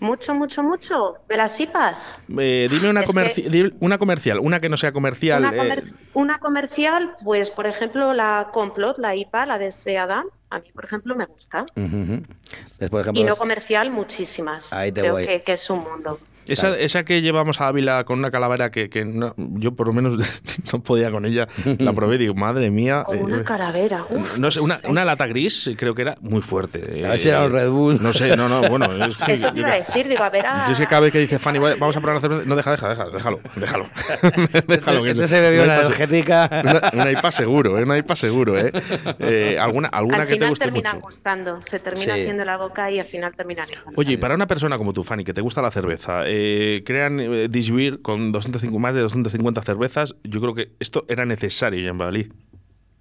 [0.00, 1.14] Mucho, mucho, mucho.
[1.28, 2.14] ¿De las IPAs?
[2.38, 5.40] Eh, dime una, comerci- que- una comercial, una que no sea comercial.
[5.44, 5.82] Una, eh,
[6.14, 10.70] una comercial, pues por ejemplo la Complot, la IPA, la de este Adam, a mí
[10.74, 11.64] por ejemplo me gusta.
[12.78, 14.70] Después, ejemplo, Y no comercial, muchísimas.
[14.72, 15.26] Ahí te Creo voy.
[15.26, 16.20] que, que es un mundo.
[16.48, 19.92] Esa, esa que llevamos a Ávila con una calavera que, que no- yo por lo
[19.92, 20.14] menos
[20.72, 23.02] no podía con ella, la probé y digo, madre mía.
[23.04, 24.04] Con eh, una calavera.
[24.09, 24.38] uf.
[24.38, 27.04] no sé, una, una lata gris creo que era muy fuerte.
[27.04, 28.02] A ver si era un Red Bull.
[28.02, 28.92] No sé, no, no, bueno.
[29.06, 30.44] Es que, Eso te iba a decir, digo, a ver.
[30.68, 32.42] yo sé que cada vez que dice Fanny, "Voy- vamos a probar una cerveza.
[32.48, 33.87] No, deja, deja, deja, déjalo, déjalo.
[34.66, 36.48] déjalo que Este es- se bebió una energética.
[36.62, 37.82] Una, una IPA seguro, ¿eh?
[37.82, 38.72] una IPA seguro, ¿eh?
[39.18, 41.06] Eh, alguna alguna al que te final guste termina mucho.
[41.06, 42.20] gustando, se termina Sí.
[42.20, 43.64] haciendo la boca y al final termina.
[43.96, 46.36] Oye, y para una persona como tú, Fanny, que te gusta la cerveza, eh,
[46.85, 51.25] crean eh, This Beer con 250, más de 250 cervezas, yo creo que esto era
[51.25, 52.33] necesario ya en Valladolid.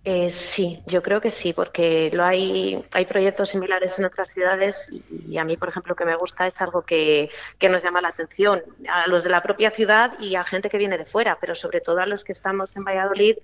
[0.07, 4.91] Eh, sí, yo creo que sí, porque lo hay, hay proyectos similares en otras ciudades
[4.91, 8.01] y, y a mí, por ejemplo, que me gusta es algo que, que nos llama
[8.01, 11.39] la atención a los de la propia ciudad y a gente que viene de fuera,
[11.41, 13.37] pero sobre todo a los que estamos en Valladolid,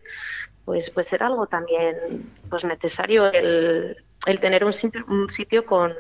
[0.64, 5.96] pues, pues era algo también pues necesario el, el tener un sitio, un sitio con,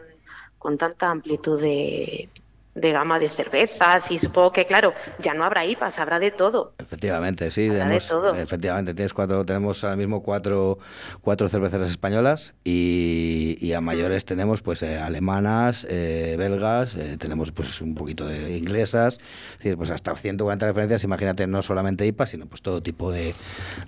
[0.60, 2.30] con tanta amplitud de,
[2.73, 6.73] de gama de cervezas y supongo que, claro, ya no habrá IPAs, habrá de todo.
[6.79, 8.36] Efectivamente, sí, Habrá de tenemos, todo.
[8.36, 10.77] efectivamente, tienes cuatro, tenemos ahora mismo cuatro,
[11.21, 17.51] cuatro cerveceras españolas y, y a mayores tenemos pues eh, alemanas, eh, belgas, eh, tenemos
[17.51, 19.19] pues un poquito de inglesas,
[19.53, 23.36] es decir, pues hasta 140 referencias, imagínate, no solamente IPA, sino pues todo tipo de,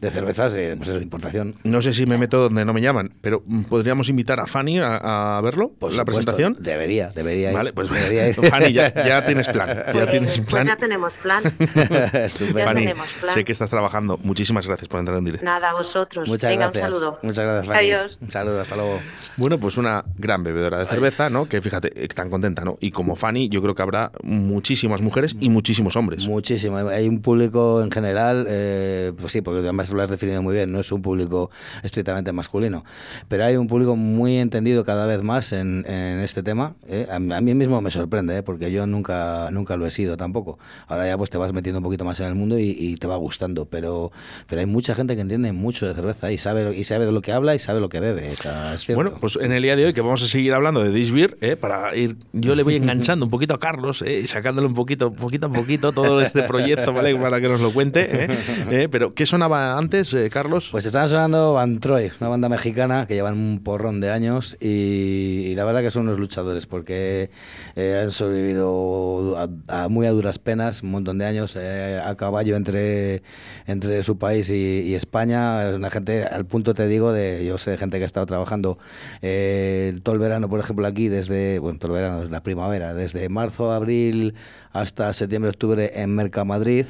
[0.01, 1.55] de cervezas, eh, pues eso, importación.
[1.63, 4.79] No sé si me meto donde no me llaman, pero mm, ¿podríamos invitar a Fanny
[4.79, 5.69] a, a verlo?
[5.69, 6.57] Por la supuesto, presentación.
[6.59, 7.55] Debería, debería ir.
[7.55, 8.35] Vale, pues debería ir.
[8.49, 9.67] Fanny, ya, ya tienes plan.
[9.69, 10.67] Ya Pues- tienes pues plan.
[10.67, 11.43] ya tenemos plan.
[11.63, 13.33] Ya Fanny, tenemos plan.
[13.33, 14.17] sé que estás trabajando.
[14.23, 15.45] Muchísimas gracias por entrar en directo.
[15.45, 16.27] Nada, a vosotros.
[16.27, 16.85] Muchas Venga, gracias.
[16.85, 17.19] un saludo.
[17.21, 17.79] Muchas gracias, Fanny.
[17.79, 18.19] Adiós.
[18.21, 18.99] Un saludo, hasta luego.
[19.37, 21.47] Bueno, pues una gran bebedora de cerveza, ¿no?
[21.47, 22.77] Que fíjate, eh, tan contenta, ¿no?
[22.79, 26.25] Y como Fanny, yo creo que habrá muchísimas mujeres y muchísimos hombres.
[26.27, 26.77] Muchísimo.
[26.77, 30.71] Hay un público en general, eh, pues sí, porque además lo has definido muy bien,
[30.71, 31.49] no es un público
[31.83, 32.83] estrictamente masculino,
[33.27, 36.73] pero hay un público muy entendido cada vez más en, en este tema.
[36.87, 37.07] ¿eh?
[37.11, 38.43] A, mí- a mí mismo me sorprende, ¿eh?
[38.43, 40.59] porque yo nunca, nunca lo he sido tampoco.
[40.87, 43.07] Ahora ya pues te vas metiendo un poquito más en el mundo y, y te
[43.07, 44.11] va gustando, pero,
[44.47, 47.21] pero hay mucha gente que entiende mucho de cerveza y sabe, y sabe de lo
[47.21, 48.31] que habla y sabe lo que bebe.
[48.31, 48.87] o sea, es.
[48.93, 51.37] Bueno, pues en el día de hoy que vamos a seguir hablando de This Beer,
[51.41, 51.55] ¿eh?
[51.55, 54.21] para ir, yo le voy enganchando un poquito a Carlos, ¿eh?
[54.23, 57.15] y sacándole un poquito, poquito a poquito todo este proyecto, ¿vale?
[57.15, 58.25] Para que nos lo cuente.
[58.25, 58.27] ¿eh?
[58.69, 58.87] ¿Eh?
[58.89, 60.69] Pero, ¿qué sonaba antes, eh, Carlos?
[60.71, 65.47] Pues estaban sonando Van Troy, una banda mexicana que llevan un porrón de años y,
[65.47, 67.29] y la verdad que son unos luchadores porque
[67.75, 69.47] eh, han sobrevivido a,
[69.83, 73.23] a muy a duras penas, un montón de años eh, a caballo entre,
[73.67, 75.69] entre su país y, y España.
[75.69, 78.77] Es Una gente, al punto te digo, de yo sé gente que ha estado trabajando
[79.21, 82.93] eh, todo el verano, por ejemplo, aquí, desde, bueno, todo el verano, desde la primavera,
[82.93, 84.35] desde marzo, abril
[84.71, 86.85] hasta septiembre, octubre en Mercamadrid,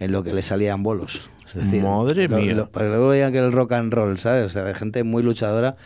[0.00, 1.28] en lo que le salían bolos.
[1.48, 2.52] Es decir, Madre lo- mía.
[2.54, 4.46] lo- pero luego digan que el rock and roll, ¿sabes?
[4.46, 5.76] O sea, de gente muy luchadora.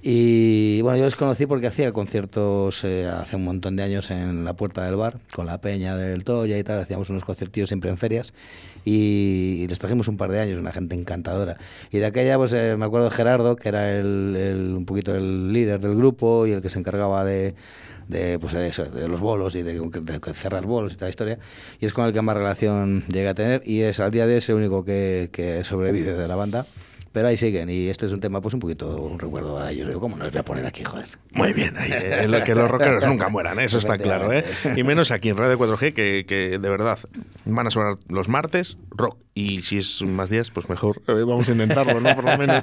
[0.00, 4.44] Y bueno, yo les conocí porque hacía conciertos eh, hace un montón de años en
[4.44, 6.80] la puerta del bar, con la peña del Toya y tal.
[6.80, 8.32] Hacíamos unos conciertillos siempre en ferias.
[8.84, 11.58] Y, les trajimos un par de años, una gente encantadora.
[11.90, 15.52] Y de aquella, pues eh, me acuerdo de Gerardo, que era el, un poquito el
[15.52, 17.56] líder del grupo y el que se encargaba de,
[18.06, 19.80] de, pues de, los bolos y de,
[20.34, 21.38] cerrar bolos y toda la historia.
[21.80, 24.36] Y es con el que más relación llegué a tener y es al día de
[24.36, 26.66] hoy el único que, que sobrevive de la banda.
[27.18, 29.88] Pero ahí siguen y este es un tema pues un poquito un recuerdo a ellos.
[29.88, 31.06] Digo, ¿cómo no les voy a poner aquí, joder?
[31.32, 34.44] Muy bien, ahí, eh, lo que los rockeros nunca mueran, eso está claro, ¿eh?
[34.76, 36.96] Y menos aquí en Radio 4G, que, que de verdad
[37.44, 39.18] van a sonar los martes rock.
[39.34, 41.00] Y si es más días, pues mejor.
[41.06, 42.12] Eh, vamos a intentarlo, ¿no?
[42.14, 42.62] Por lo menos.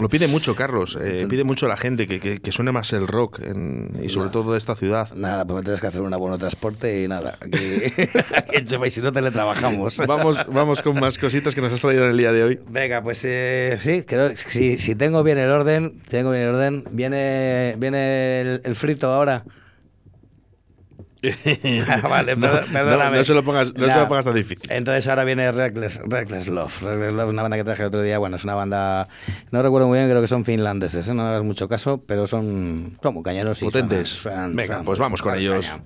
[0.00, 0.96] Lo pide mucho, Carlos.
[1.00, 4.30] eh, pide mucho la gente que, que- que suene más el rock en- y sobre
[4.30, 5.12] todo de esta ciudad.
[5.16, 7.36] Nada, pues me tienes que hacer un abono transporte y nada.
[7.40, 7.58] Aquí,
[8.36, 9.98] aquí en Chapa, y si no, teletrabajamos.
[10.06, 12.60] Vamos, vamos con más cositas que nos has traído en el día de hoy.
[12.68, 16.48] Venga, pues eh, sí, creo que si, si tengo bien el orden, tengo bien el
[16.54, 19.44] orden, viene, viene el, el frito ahora.
[22.02, 23.16] vale, No, perd- no, perdóname.
[23.16, 24.70] no se lo pongas, no se lo pongas tan difícil.
[24.70, 26.82] Entonces ahora viene Reckless, Reckless Love.
[26.82, 28.18] Reckless Love es una banda que traje el otro día.
[28.18, 29.08] Bueno, es una banda,
[29.50, 31.14] no recuerdo muy bien, creo que son finlandeses, ¿eh?
[31.14, 34.10] no hagas mucho caso, pero son como cañeros y Potentes.
[34.22, 35.66] suenan- Venga, suenan pues muy vamos con ellos.
[35.66, 35.82] Caña.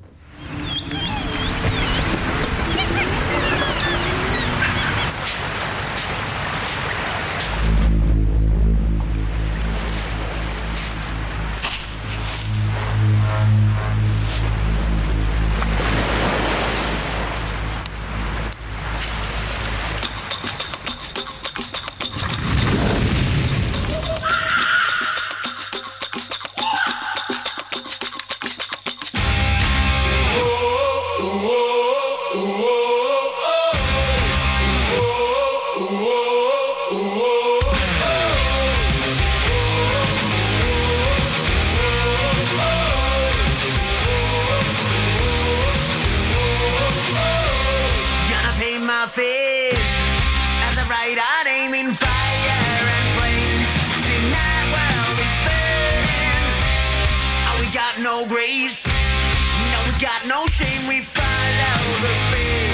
[58.08, 58.86] No grace.
[58.86, 60.88] No, we got no shame.
[60.88, 62.67] We follow the fate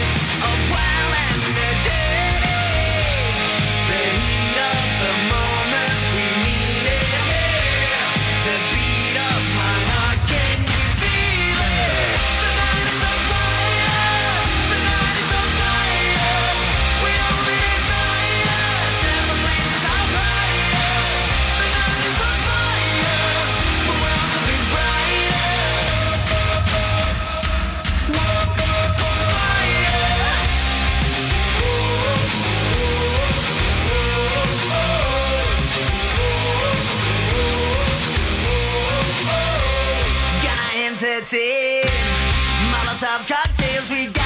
[41.34, 41.84] entertain
[42.70, 44.23] Molotov cocktails, we got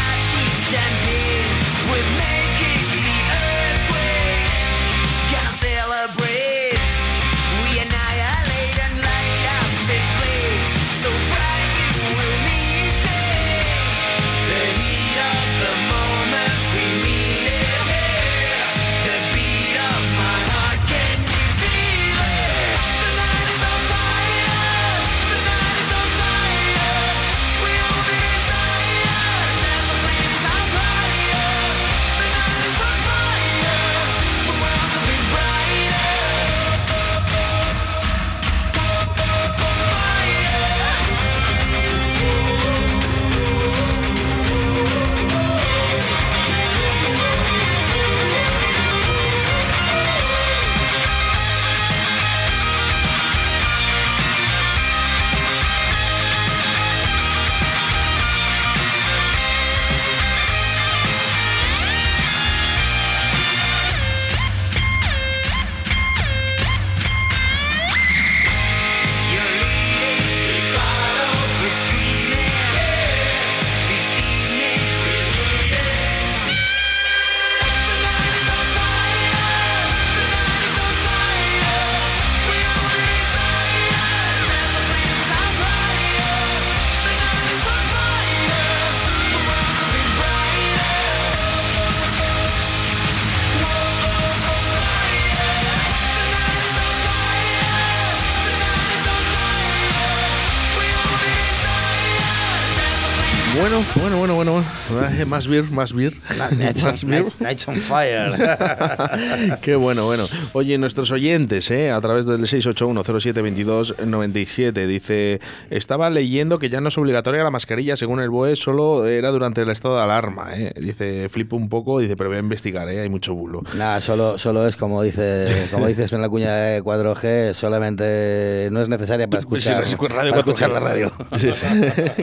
[105.26, 106.14] Más beer, más beer.
[106.56, 107.22] Nights, Más on, beer.
[107.24, 108.32] Nights- Nights on Fire.
[109.62, 110.26] Qué bueno, bueno.
[110.52, 111.90] Oye, nuestros oyentes, ¿eh?
[111.90, 118.20] a través del 681-0722-97, dice, estaba leyendo que ya no es obligatoria la mascarilla según
[118.20, 120.48] el BOE, solo era durante el estado de alarma.
[120.54, 120.72] ¿eh?
[120.80, 123.00] Dice, flipo un poco, dice, pero voy a investigar, ¿eh?
[123.00, 123.62] hay mucho bulo.
[123.76, 128.80] Nada, solo, solo es como dice, como dices en la cuña de 4G, solamente no
[128.82, 130.38] es necesaria para escuchar, Sí, radio para 4G.
[130.38, 131.12] escuchar la radio.
[131.36, 131.66] Sí, sí.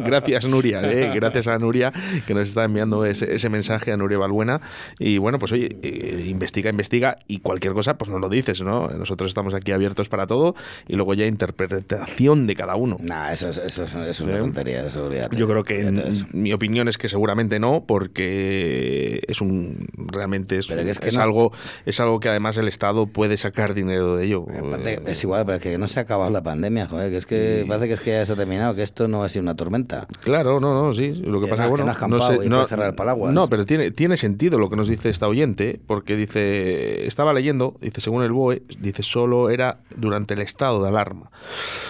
[0.05, 0.81] Gracias, Nuria.
[0.83, 1.11] ¿eh?
[1.15, 1.91] Gracias a Nuria
[2.27, 4.61] que nos está enviando ese, ese mensaje a Nuria Balbuena.
[4.99, 8.87] Y bueno, pues oye, eh, investiga, investiga y cualquier cosa, pues nos lo dices, ¿no?
[8.89, 10.55] Nosotros estamos aquí abiertos para todo
[10.87, 12.97] y luego ya interpretación de cada uno.
[13.01, 14.39] Nah, eso es, eso es, eso es una ¿Eh?
[14.39, 15.09] tontería, eso.
[15.31, 20.69] Yo creo que en- mi opinión es que seguramente no, porque es un realmente es,
[20.69, 21.51] es que es no- algo
[21.85, 24.45] es algo que además el Estado puede sacar dinero de ello.
[24.57, 27.65] Aparte, es igual, pero que no se ha acabado la pandemia, joder, que es que
[27.67, 30.07] parece que es que ya se ha terminado, que esto no ha sido una tormenta.
[30.21, 31.13] Claro, no, no, sí.
[31.13, 33.33] Lo que Que pasa no- es que bueno, no campado y puedes cerrar el paraguas.
[33.33, 37.75] No, pero tiene, tiene sentido lo que nos dice esta oyente, porque dice, estaba leyendo,
[37.81, 41.29] dice, según el BOE, dice, solo era durante el estado de alarma.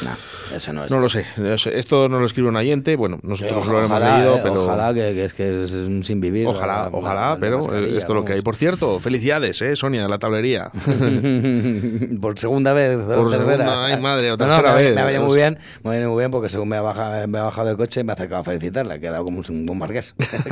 [0.03, 0.11] No,
[0.55, 0.91] eso no es.
[0.91, 4.35] No lo sé, no esto no lo escribe un oyente, bueno, nosotros lo hemos leído,
[4.37, 4.63] eh, pero...
[4.63, 6.47] ojalá que, que es que es un sin vivir.
[6.47, 8.41] Ojalá, la- ojalá, la pero eh, esto es lo que hay.
[8.41, 10.71] Por cierto, felicidades, eh, Sonia, de la tablería.
[12.21, 12.97] Por segunda vez.
[12.97, 13.53] o Por tercera.
[13.55, 14.95] segunda, ay, madre, o No, no, tercera ha- vez.
[14.95, 17.27] Me ha venido muy bien, me ha venido muy bien porque según me ha bajado,
[17.27, 18.95] me ha bajado del coche me ha acercado a felicitarla.
[18.95, 20.15] He quedado como un, un marqués.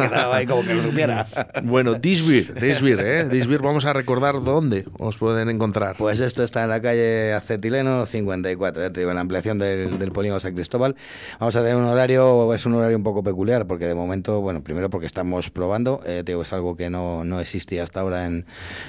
[0.48, 1.28] Como que lo supiera.
[1.64, 3.30] bueno, Disbir, Disbir, eh.
[3.30, 5.96] Disbir, vamos a recordar dónde os pueden encontrar.
[5.98, 10.00] Pues esto está en la calle Acetileno 54, ya te digo, en la ampliación del,
[10.00, 10.96] del polígono San Cristóbal.
[11.40, 14.64] Vamos a tener un horario, es un horario un poco peculiar, porque de momento, bueno,
[14.64, 18.26] primero porque estamos probando, eh, te digo, es algo que no, no existía hasta ahora
[18.26, 18.46] en,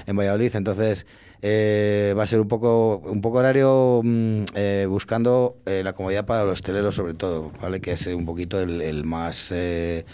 [0.07, 1.07] en Valladolid, entonces
[1.43, 6.25] eh, va a ser un poco, un poco horario mm, eh, buscando eh, la comodidad
[6.27, 7.81] para los hosteleros sobre todo, ¿vale?
[7.81, 10.05] Que es un poquito el, el más, eh,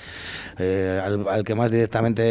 [0.58, 2.22] eh, al, al que más directamente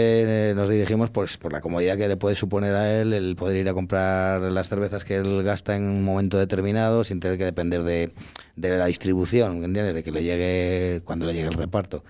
[0.49, 3.57] eh, nos dirigimos, pues por la comodidad que le puede suponer a él el poder
[3.57, 7.45] ir a comprar las cervezas que él gasta en un momento determinado sin tener que
[7.45, 8.11] depender de,
[8.55, 9.93] de la distribución, ¿entiendes?
[9.93, 12.03] De que le llegue cuando le llegue el reparto.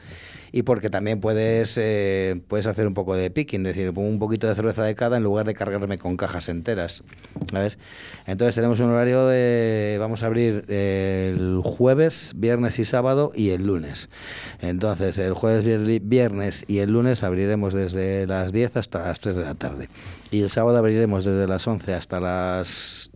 [0.52, 4.48] Y porque también puedes, eh, puedes hacer un poco de picking, es decir, un poquito
[4.48, 7.04] de cerveza de cada en lugar de cargarme con cajas enteras.
[7.52, 7.78] ¿sabes?
[8.26, 13.66] Entonces tenemos un horario de, vamos a abrir el jueves, viernes y sábado y el
[13.66, 14.10] lunes.
[14.62, 19.36] Entonces el jueves, vier- viernes y el lunes abriremos desde las 10 hasta las 3
[19.36, 19.90] de la tarde.
[20.32, 23.09] Y el sábado abriremos desde las 11 hasta las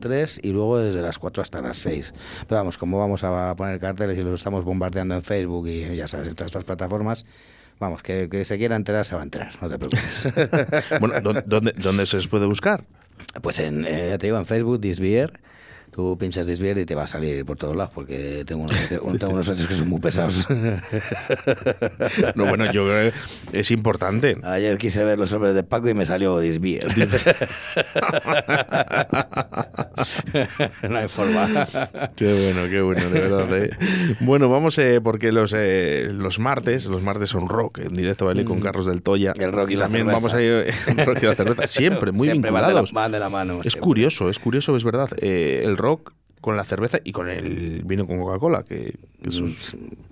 [0.00, 2.14] 3 y luego desde las 4 hasta las 6.
[2.48, 6.06] Pero vamos, como vamos a poner carteles y los estamos bombardeando en Facebook y ya
[6.08, 7.26] sabes, en todas estas plataformas,
[7.78, 10.28] vamos, que, que se quiera enterar se va a enterar, no te preocupes.
[11.00, 12.84] Bueno, ¿dó- ¿dónde, ¿dónde se os puede buscar?
[13.42, 15.40] pues en, eh, ya te digo, en Facebook, Disbier,
[15.96, 18.76] tú pinchas Disbier y te va a salir por todos lados, porque tengo unos,
[19.18, 20.46] tengo unos que son muy pesados.
[22.34, 23.12] No, bueno, yo creo
[23.50, 24.36] que es importante.
[24.44, 26.86] Ayer quise ver los hombres de Paco y me salió Disbier.
[30.88, 31.48] no hay forma.
[32.14, 33.56] Qué bueno, qué bueno, de verdad.
[33.56, 33.70] ¿eh?
[34.20, 38.44] Bueno, vamos, eh, porque los, eh, los martes, los martes son rock, en directo baile
[38.44, 39.32] con Carlos del Toya.
[39.36, 39.40] Mm.
[39.42, 40.16] El rock y la También cerveza.
[40.18, 41.66] vamos a ir en rock y la cerveza.
[41.76, 42.92] Siempre, muy Siempre van de la- vinculados.
[42.92, 43.80] van de la mano, Es siempre.
[43.80, 45.08] curioso, es curioso, es verdad.
[45.22, 45.85] eh, el rock
[46.40, 49.42] con la cerveza y con el vino con Coca-Cola, que, es-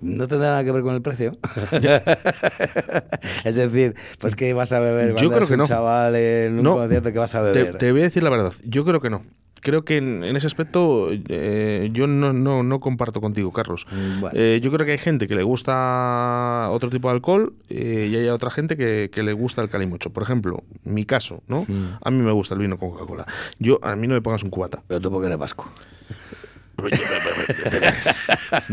[0.01, 1.37] ¿No tendrá nada que ver con el precio?
[3.45, 5.15] es decir, pues que vas a beber.
[5.15, 5.67] Yo creo que un no.
[5.67, 6.75] chaval en un No.
[6.75, 7.77] concierto que vas a Te, beber.
[7.77, 9.23] te voy a decir la verdad, yo creo que no.
[9.61, 13.87] Creo que en, en ese aspecto eh, yo no, no, no comparto contigo, Carlos.
[13.91, 14.39] Mm, bueno.
[14.39, 18.15] Eh, yo creo que hay gente que le gusta otro tipo de alcohol eh, y
[18.15, 20.11] hay otra gente que, que le gusta el calimocho.
[20.11, 21.65] Por ejemplo, mi caso, ¿no?
[21.67, 21.97] Mm.
[22.03, 23.25] A mí me gusta el vino con Coca-Cola.
[23.57, 24.83] Yo, a mí no me pongas un cubata.
[24.87, 25.67] Pero tú porque eres vasco.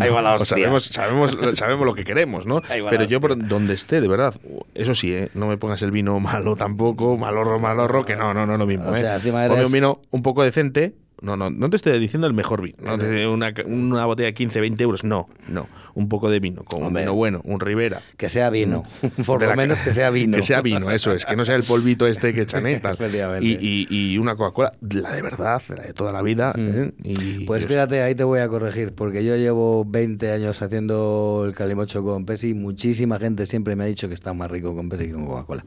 [0.01, 2.61] Ahí va la O sabemos, sabemos, sabemos lo que queremos, ¿no?
[2.91, 4.35] Pero yo por donde esté, de verdad,
[4.75, 5.31] eso sí, ¿eh?
[5.35, 8.91] no me pongas el vino malo tampoco, malorro, malorro, que no, no, no lo mismo.
[8.91, 9.01] O ¿eh?
[9.01, 10.95] sea, encima Ponme eres- un vino un poco decente.
[11.23, 12.77] No, no, no te estoy diciendo el mejor vino.
[12.83, 15.05] No te- una, una botella de 15, 20 euros.
[15.05, 15.67] No, no.
[15.95, 18.01] Un poco de vino, con un vino bueno, un Ribera.
[18.17, 18.83] Que sea vino.
[19.27, 20.37] Por De lo la- menos que sea vino.
[20.39, 21.25] Que sea vino, eso es.
[21.27, 22.81] Que no sea el polvito este que echan, ¿eh?
[23.43, 26.55] Y, y- y una Coca-Cola, la de verdad, la de toda la vida.
[26.57, 26.93] ¿eh?
[27.05, 31.55] Y Pues fíjate, ahí te voy a corregir, porque yo llevo 20 años haciendo el
[31.55, 34.89] calimocho con Pepsi y muchísima gente siempre me ha dicho que está más rico con
[34.89, 35.65] Pepsi que con Coca-Cola.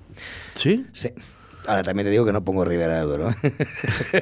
[0.56, 0.86] ¿Sí?
[0.92, 1.10] Sí.
[1.68, 3.36] Ahora también te digo que no pongo Ribera de Duero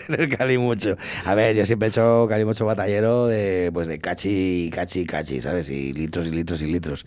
[0.09, 0.97] el calimocho.
[1.25, 5.69] A ver, yo siempre he hecho calimocho batallero de pues de cachi, cachi, cachi, ¿sabes?
[5.69, 7.05] Y litros y litros y litros.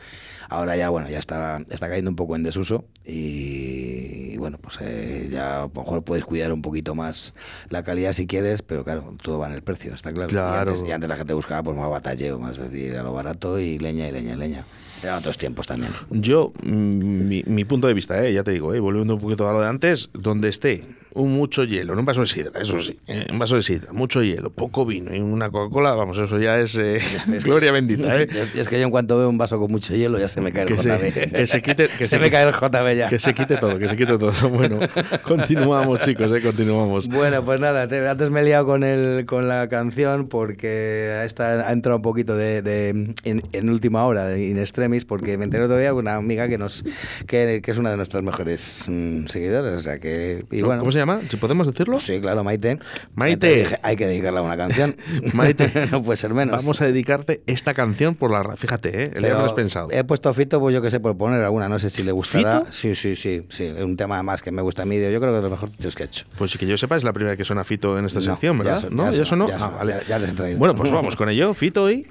[0.49, 4.79] Ahora ya, bueno, ya está, está cayendo un poco en desuso y, y bueno, pues
[4.81, 7.35] eh, ya a lo mejor puedes cuidar un poquito más
[7.71, 10.29] la calidad si quieres, pero claro, todo va en el precio, está claro.
[10.29, 10.71] Claro.
[10.71, 13.59] Y antes, y antes la gente buscaba pues más batalleo, más decir, a lo barato
[13.59, 14.67] y leña y leña y leña.
[15.03, 15.93] Eran otros tiempos también.
[16.11, 19.49] Yo, mm, mi, mi punto de vista, eh, ya te digo, eh, volviendo un poquito
[19.49, 20.85] a lo de antes, donde esté
[21.17, 23.93] un mucho hielo, no un vaso de sidra, eso sí, eh, un vaso de sidra,
[23.93, 26.99] mucho hielo, poco vino y una Coca-Cola, vamos, eso ya es eh,
[27.43, 28.27] gloria bendita, ¿eh?
[28.31, 30.53] Es, es que yo en cuanto veo un vaso con mucho hielo ya se me
[30.53, 31.33] cae el Que se- JB.
[31.33, 33.09] que se quite- que se, se me cae el JB ya.
[33.09, 34.33] Que se quite todo, que se quite todo.
[34.57, 34.79] Bueno,
[35.23, 37.09] continuamos, chicos, eh, continuamos.
[37.09, 41.69] Bueno, pues nada, te- antes me he liado con, el, con la canción porque esta
[41.69, 45.45] ha entrado un poquito de, de- en, en última hora, de in extremis, porque me
[45.45, 46.85] enteré otro día con una amiga que nos
[47.27, 50.45] que, que es una de nuestras mejores mm, seguidoras, o sea que...
[50.51, 51.06] Y bueno, ¿Cómo se llama?
[51.31, 52.01] ¿Si podemos decirlo?
[52.01, 52.79] Sí, claro, Maite.
[53.15, 53.47] Maite.
[53.47, 54.97] Hay que dije- Hay que dedicarle a una canción.
[55.33, 56.57] Maite, no puede ser menos.
[56.57, 58.57] Vamos a dedicarte esta canción por la...
[58.57, 59.11] Fíjate, ¿eh?
[59.13, 59.89] Pero has pensado.
[59.91, 62.61] He puesto Fito, pues yo que sé, por poner alguna, no sé si le gustará.
[62.61, 62.73] ¿Fito?
[62.73, 63.65] Sí, sí, sí, sí.
[63.65, 64.97] Es un tema más que me gusta a mí.
[65.01, 66.27] Yo creo que es mejores tíos que he hecho.
[66.39, 68.57] Pues sí que yo sepa, es la primera que suena Fito en esta No, sección,
[68.59, 68.81] ya ¿verdad?
[68.81, 69.05] son- ¿No?
[69.05, 69.49] ya ¿Ya son- sonó?
[69.49, 69.93] ya Ah, vale.
[69.93, 70.59] ya- ya les he traído.
[70.59, 71.55] Bueno, pues vamos con ello.
[71.55, 72.07] Fito y...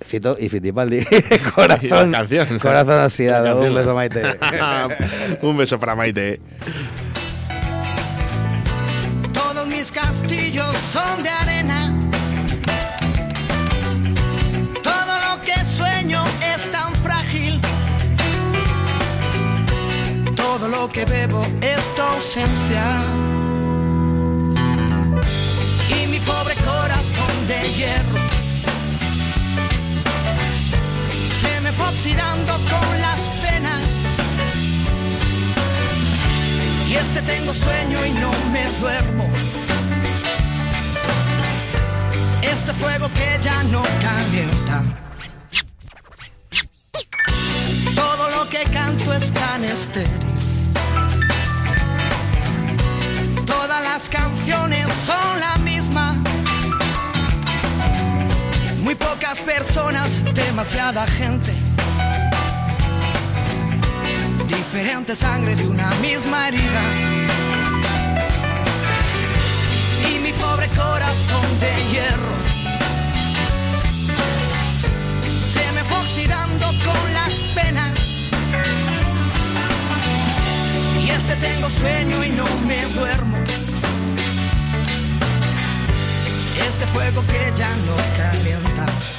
[0.00, 1.04] Fito y Fitipaldi.
[1.54, 2.58] corazón, canción.
[2.60, 3.60] corazón oxidado.
[3.60, 4.22] Un beso, Maite.
[5.42, 6.40] Un beso para Maite.
[9.78, 11.94] Mis castillos son de arena.
[14.82, 16.20] Todo lo que sueño
[16.52, 17.60] es tan frágil.
[20.34, 22.84] Todo lo que bebo es tu ausencia.
[25.96, 28.18] Y mi pobre corazón de hierro
[31.40, 33.84] se me fue oxidando con las penas.
[36.88, 39.57] Y este tengo sueño y no me duermo.
[42.52, 44.82] Este fuego que ya no calienta.
[47.94, 50.08] Todo lo que canto es tan estéril.
[53.46, 56.16] Todas las canciones son la misma.
[58.82, 61.52] Muy pocas personas, demasiada gente
[64.48, 66.82] diferente sangre de una misma herida
[70.48, 72.34] pobre corazón de hierro.
[75.54, 77.92] Se me fue oxidando con las penas.
[81.04, 83.36] Y este tengo sueño y no me duermo.
[86.68, 89.17] Este fuego que ya no calienta.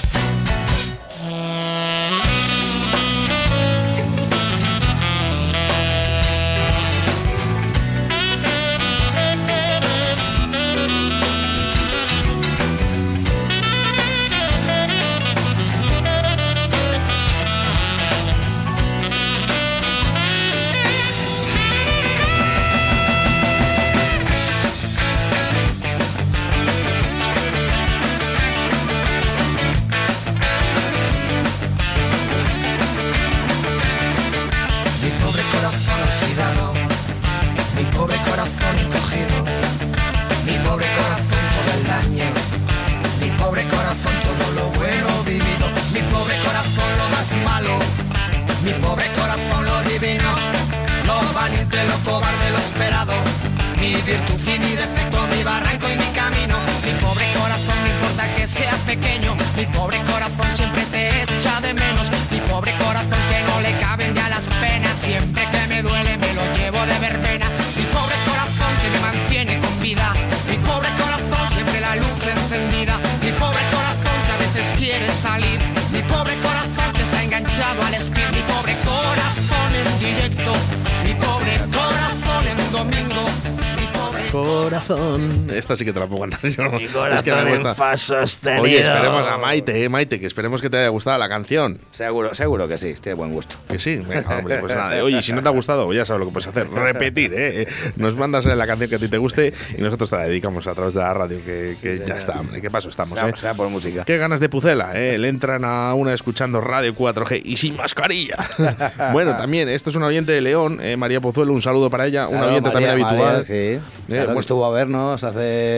[85.80, 86.70] Sí que te la puedo cantar yo.
[86.72, 86.84] Mi
[87.16, 87.96] es que me gusta.
[87.96, 88.64] sostenido.
[88.64, 91.80] Oye, esperemos a Maite, eh, Maite, que esperemos que te haya gustado la canción.
[91.92, 93.56] Seguro, seguro que sí, tiene buen gusto.
[93.70, 95.02] Que sí, venga, hombre, pues nada.
[95.02, 96.70] Oye, si no te ha gustado, ya sabes lo que puedes hacer.
[96.70, 97.66] Repetir, ¿eh?
[97.96, 100.74] Nos mandas la canción que a ti te guste y nosotros te la dedicamos a
[100.74, 102.60] través de la radio, que, que ya está, hombre.
[102.60, 103.34] ¿Qué paso estamos, Sea, eh?
[103.38, 104.04] sea por música.
[104.04, 105.18] Qué ganas de pucela, ¿eh?
[105.18, 108.36] Le entran a una escuchando Radio 4G y sin mascarilla.
[109.14, 112.28] bueno, también, esto es un oyente de León, eh, María Pozuelo, un saludo para ella,
[112.28, 113.32] un Claro, oyente María, también habitual.
[113.38, 113.54] María, sí.
[113.54, 114.40] Eh, Claro, que bueno.
[114.42, 115.69] estuvo a vernos hace,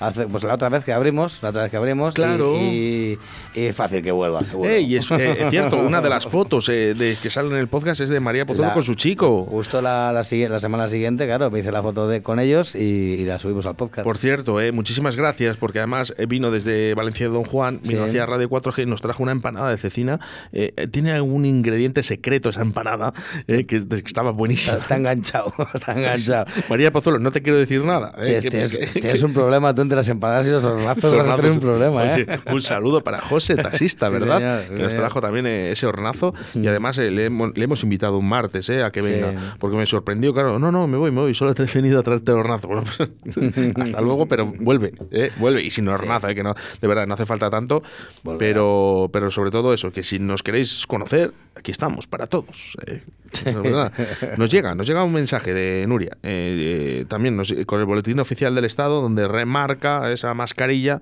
[0.00, 0.26] hace.
[0.26, 2.14] Pues la otra vez que abrimos, la otra vez que abrimos.
[2.14, 2.56] y- Claro.
[2.60, 3.18] Y,
[3.54, 4.70] y es fácil que vuelva, seguro.
[4.70, 7.68] Eh, y es, eh, cierto, una de las fotos eh, de, que salen en el
[7.68, 9.44] podcast es de María Pozuelo La- con su chico.
[9.44, 12.78] Justo la, la, la semana siguiente, claro, me hice la foto de, con ellos y,
[12.80, 14.04] y la subimos al podcast.
[14.04, 18.02] Por cierto, eh, muchísimas gracias, porque además eh, vino desde Valencia de Don Juan, vino
[18.04, 18.08] Sí.
[18.10, 20.20] hacia Radio 4G y nos trajo una empanada de cecina.
[20.52, 23.12] Eh, eh, tiene algún ingrediente secreto esa empanada,
[23.46, 24.78] eh, que, que estaba buenísima.
[24.78, 26.46] Está enganchado, está enganchado.
[26.68, 28.14] María Pozuelo, no te quiero decir nada.
[28.18, 31.28] eh, que- tienes- que- tienes un problema tú entre las empanadas y los hornazos, vas
[31.28, 32.26] a tener un problema, ¿eh?
[32.28, 34.38] Oye, un saludo para José, taxista, Sí, ¿verdad?
[34.38, 37.64] señor, sí, que nos trajo también eh, ese hornazo y además eh, le, hemos, le
[37.64, 39.10] hemos invitado un martes eh, a que Sí.
[39.10, 41.98] venga, porque me sorprendió, claro, no, no, me voy, me voy, solo te he venido
[42.00, 42.68] a traerte el hornazo.
[42.68, 43.10] Bueno, pues,
[43.76, 47.14] hasta luego, pero vuelve, eh, vuelve y sin hornazo, eh, que no, de verdad, no
[47.14, 47.82] hace falta tanto,
[48.22, 48.38] Volverá.
[48.38, 52.76] pero, pero sobre todo eso, que si nos queréis conocer, aquí estamos para todos.
[52.86, 53.02] eh.
[54.36, 56.18] Nos llega, nos llega un mensaje de Nuria,
[57.08, 61.00] también nos- con el boletín oficial del Estado, donde remarca esa mascarilla.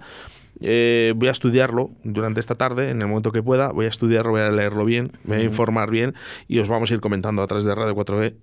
[0.61, 3.69] Eh, voy a estudiarlo durante esta tarde, en el momento que pueda.
[3.73, 6.15] Voy a estudiarlo, voy a leerlo bien, me voy a informar bien
[6.49, 8.35] y os vamos a ir comentando a través de Radio 4B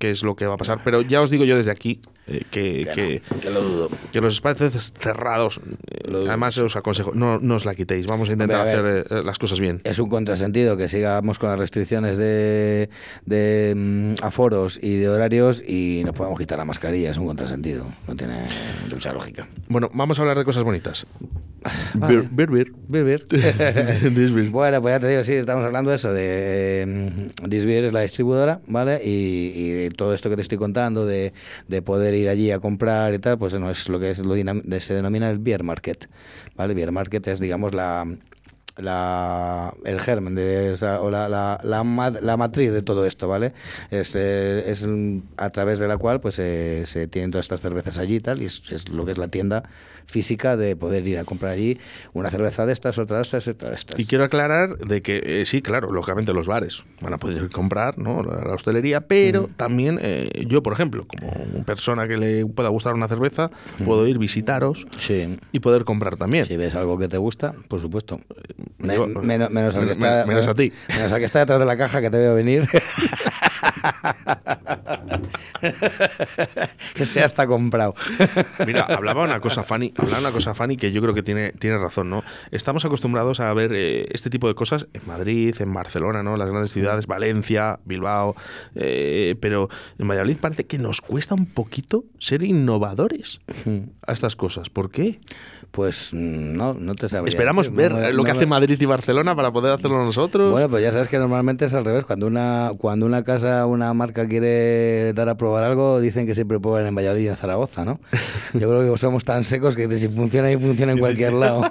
[0.00, 0.80] qué es lo que va a pasar.
[0.84, 3.88] Pero ya os digo yo desde aquí eh, que, que, Que lo dudo.
[4.12, 5.60] que los espacios cerrados,
[6.08, 8.06] Lo además os aconsejo, no, no os la quitéis.
[8.06, 9.00] Vamos a intentar Hombre, a ver.
[9.06, 9.80] hacer eh, las cosas bien.
[9.84, 12.90] Es un contrasentido que sigamos con las restricciones de,
[13.24, 17.10] de mm, aforos y de horarios y nos podemos quitar la mascarilla.
[17.12, 17.86] Es un contrasentido.
[18.08, 18.42] No tiene
[18.90, 19.46] mucha lógica.
[19.68, 21.06] Bueno, vamos a hablar de cosas bonitas.
[21.94, 22.28] Vale.
[22.30, 22.48] Bir,
[22.88, 23.26] bir, bir.
[24.14, 24.50] Disbir.
[24.50, 28.60] Bueno, pues ya te digo, sí, estamos hablando de eso, de Disbeer es la distribuidora,
[28.66, 29.00] ¿vale?
[29.04, 31.32] Y, y todo esto que te estoy contando de,
[31.66, 34.34] de poder ir allí a comprar y tal, pues no es lo que es lo
[34.80, 36.08] se denomina el beer market,
[36.56, 36.74] ¿vale?
[36.74, 38.06] Beer market es, digamos, la
[38.78, 43.06] la, el germen de, o, sea, o la, la, la, ma- la matriz de todo
[43.06, 43.52] esto, ¿vale?
[43.90, 44.86] Es, eh, es
[45.36, 48.40] a través de la cual pues eh, se tienen todas estas cervezas allí y tal,
[48.40, 49.64] y es, es lo que es la tienda
[50.08, 51.78] física de poder ir a comprar allí
[52.14, 54.00] una cerveza de estas, otra de estas, otra de estas.
[54.00, 57.98] Y quiero aclarar de que eh, sí, claro, lógicamente los bares van a poder comprar,
[57.98, 58.22] ¿no?
[58.22, 62.94] La, la hostelería, pero también eh, yo, por ejemplo, como persona que le pueda gustar
[62.94, 63.50] una cerveza,
[63.84, 65.38] puedo ir visitaros Sí.
[65.52, 66.46] y poder comprar también.
[66.46, 68.20] Si ves algo que te gusta, por supuesto.
[68.78, 70.72] Me- Yo- menos, menos al que menos- está, menos a ti.
[70.88, 72.66] Menos al que está detrás de la caja que te veo venir.
[76.94, 77.94] que sea hasta comprado.
[78.66, 81.78] Mira, hablaba una cosa Fanny, hablaba una cosa Fanny que yo creo que tiene, tiene
[81.78, 82.22] razón, ¿no?
[82.50, 86.36] Estamos acostumbrados a ver eh, este tipo de cosas en Madrid, en Barcelona, ¿no?
[86.36, 88.36] Las grandes ciudades, Valencia, Bilbao,
[88.74, 93.40] eh, pero en Valladolid parece que nos cuesta un poquito ser innovadores
[94.06, 94.70] a estas cosas.
[94.70, 95.20] ¿Por qué?
[95.70, 97.28] Pues mm, no, no te sabría.
[97.28, 100.50] Esperamos decir, ver no lo que no hace Madrid y Barcelona para poder hacerlo nosotros.
[100.50, 102.04] Bueno, pues ya sabes que normalmente es al revés.
[102.04, 106.58] Cuando una, cuando una casa una marca quiere dar a probar algo, dicen que siempre
[106.60, 108.00] prueban en Valladolid y en Zaragoza, ¿no?
[108.54, 111.62] Yo creo que somos tan secos que si funciona y funciona en cualquier lado.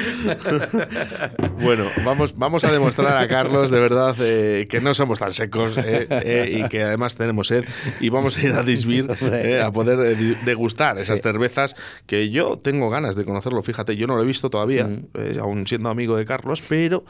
[1.60, 5.76] Bueno, vamos, vamos a demostrar a Carlos de verdad eh, que no somos tan secos
[5.76, 7.64] eh, eh, y que además tenemos sed
[8.00, 9.08] y vamos a ir a Disbir
[9.62, 11.22] a poder degustar esas Sí.
[11.22, 11.76] cervezas
[12.06, 13.62] que yo tengo ganas de conocerlo.
[13.62, 15.38] Fíjate, yo no lo he visto todavía, Mm.
[15.40, 17.04] aún siendo amigo de Carlos, pero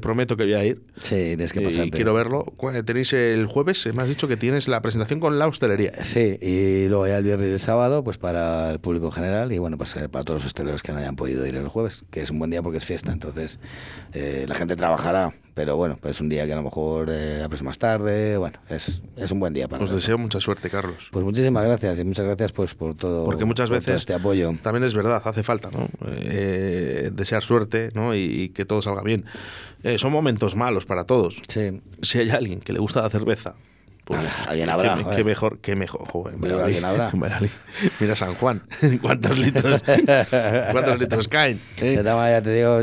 [0.00, 0.82] prometo que voy a ir.
[0.98, 1.90] Sí, tienes que y pasarte.
[1.90, 2.44] quiero verlo.
[2.84, 5.92] Tenéis el jueves, me has dicho que tienes la presentación con la hostelería.
[6.02, 9.52] Sí, y luego ya el viernes y el sábado, pues para el público en general
[9.52, 12.22] y bueno, pues para todos los hosteleros que no hayan podido ir el jueves, que
[12.22, 13.58] es un buen día porque es fiesta, entonces
[14.14, 17.42] eh, la gente trabajará, pero bueno, pues es un día que a lo mejor eh,
[17.44, 20.02] abres más tarde, bueno, es, es un buen día para Os nosotros.
[20.02, 21.08] deseo mucha suerte, Carlos.
[21.12, 24.14] Pues muchísimas gracias y muchas gracias pues por todo, Porque muchas por todo veces este
[24.14, 24.54] apoyo.
[24.62, 25.90] también es verdad, hace falta, ¿no?
[26.06, 28.14] Eh, desear suerte, ¿no?
[28.14, 29.26] Y, y que todo salga bien.
[29.82, 31.42] Eh, son momentos malos para todos.
[31.48, 33.56] Sí, Si hay alguien que le gusta la cerveza,
[34.06, 37.10] pues alguien habrá, qué, mejor, qué mejor, joder, Valladolid, alguien habrá.
[38.00, 38.62] Mira San Juan,
[39.02, 39.82] ¿cuántos litros,
[40.72, 41.58] cuántos litros caen?
[41.80, 42.02] De eh?
[42.04, 42.80] maneras, te digo,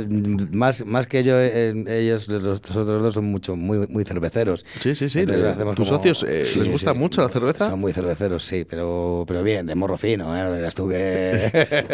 [0.52, 4.66] más, más que yo, eh, ellos, los, otros dos son mucho, muy, muy cerveceros.
[4.80, 5.20] Sí, sí, sí.
[5.20, 6.98] Entonces ¿Tus como- socios eh, Sí, les gusta sí.
[6.98, 7.70] mucho la cerveza?
[7.70, 10.62] Son muy cerveceros, sí, pero, pero bien, de morro fino, ¿eh?
[10.62, 11.50] No tú que...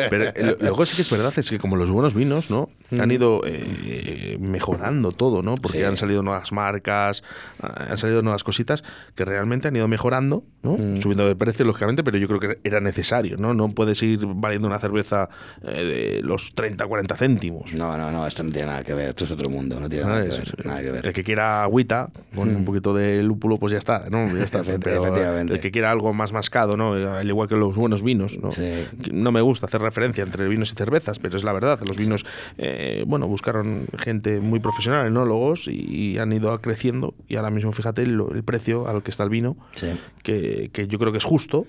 [0.09, 2.67] Pero eh, lo- luego sí que es verdad, es que como los buenos vinos, ¿no?
[2.89, 2.99] Mm.
[3.01, 5.53] Han ido eh, mejorando todo, ¿no?
[5.53, 5.83] Porque Sí.
[5.83, 7.21] han salido nuevas marcas,
[7.61, 8.83] ah, han salido nuevas cositas
[9.19, 10.77] que realmente han ido mejorando, ¿no?
[10.77, 11.01] Mm.
[11.01, 13.53] Subiendo de precio, lógicamente, pero yo creo que era necesario, ¿no?
[13.53, 15.27] No puedes ir valiendo una cerveza
[15.61, 15.83] eh,
[16.19, 17.73] de los 30, 40 céntimos.
[17.73, 20.05] No, no, no, esto no tiene nada que ver, esto es otro mundo, no tiene
[20.05, 20.65] Ah, nada que es- ver.
[20.65, 21.05] Nada que ver.
[21.05, 24.33] El que quiera agüita, con un poquito de lúpulo, pues ya está, ¿no?
[24.37, 24.63] Ya está.
[24.81, 25.05] Pero
[25.37, 26.93] el que quiera algo más mascado, ¿no?
[26.93, 28.51] Al igual que los buenos vinos, ¿no?
[28.51, 28.85] Sí.
[29.11, 31.77] No me gusta hacer referencia entre vinos y cervezas, pero es la verdad.
[31.85, 32.25] Los vinos,
[32.57, 37.13] eh, bueno, buscaron gente muy profesional, enólogos, y, y han ido creciendo.
[37.27, 39.87] Y ahora mismo, fíjate el, el precio al que está el vino, Sí.
[40.23, 41.67] que, que yo creo que es justo,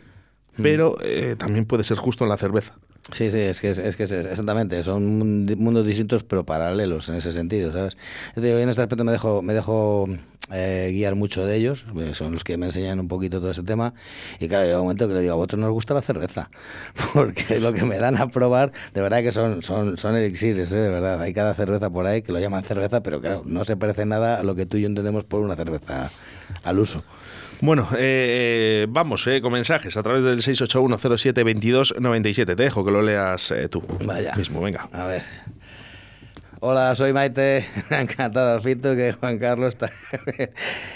[0.63, 2.75] pero eh, también puede ser justo en la cerveza.
[3.13, 7.09] Sí, sí, es que es, es que es exactamente, son mun- mundos distintos pero paralelos
[7.09, 7.97] en ese sentido, ¿sabes?
[8.37, 10.07] Digo, en este aspecto me dejo, me dejo
[10.53, 13.63] eh, guiar mucho de ellos, eh, son los que me enseñan un poquito todo ese
[13.63, 13.95] tema
[14.39, 16.51] y claro, llega un momento que le digo, a vosotros nos gusta la cerveza,
[17.15, 20.77] porque lo que me dan a probar, de verdad que son, son, son elixires, ¿eh?
[20.77, 23.77] de verdad, hay cada cerveza por ahí que lo llaman cerveza, pero claro, no se
[23.79, 26.11] parece nada a lo que tú y yo entendemos por una cerveza
[26.63, 27.03] al uso.
[27.63, 32.47] Bueno, eh, vamos eh, con mensajes a través del 681072297.
[32.47, 34.35] Te dejo que lo leas eh, tú Vaya.
[34.35, 34.63] mismo.
[34.63, 34.89] Venga.
[34.93, 35.23] A ver.
[36.61, 37.67] Hola, soy Maite.
[37.91, 39.91] Encantado, Fito, que Juan Carlos está.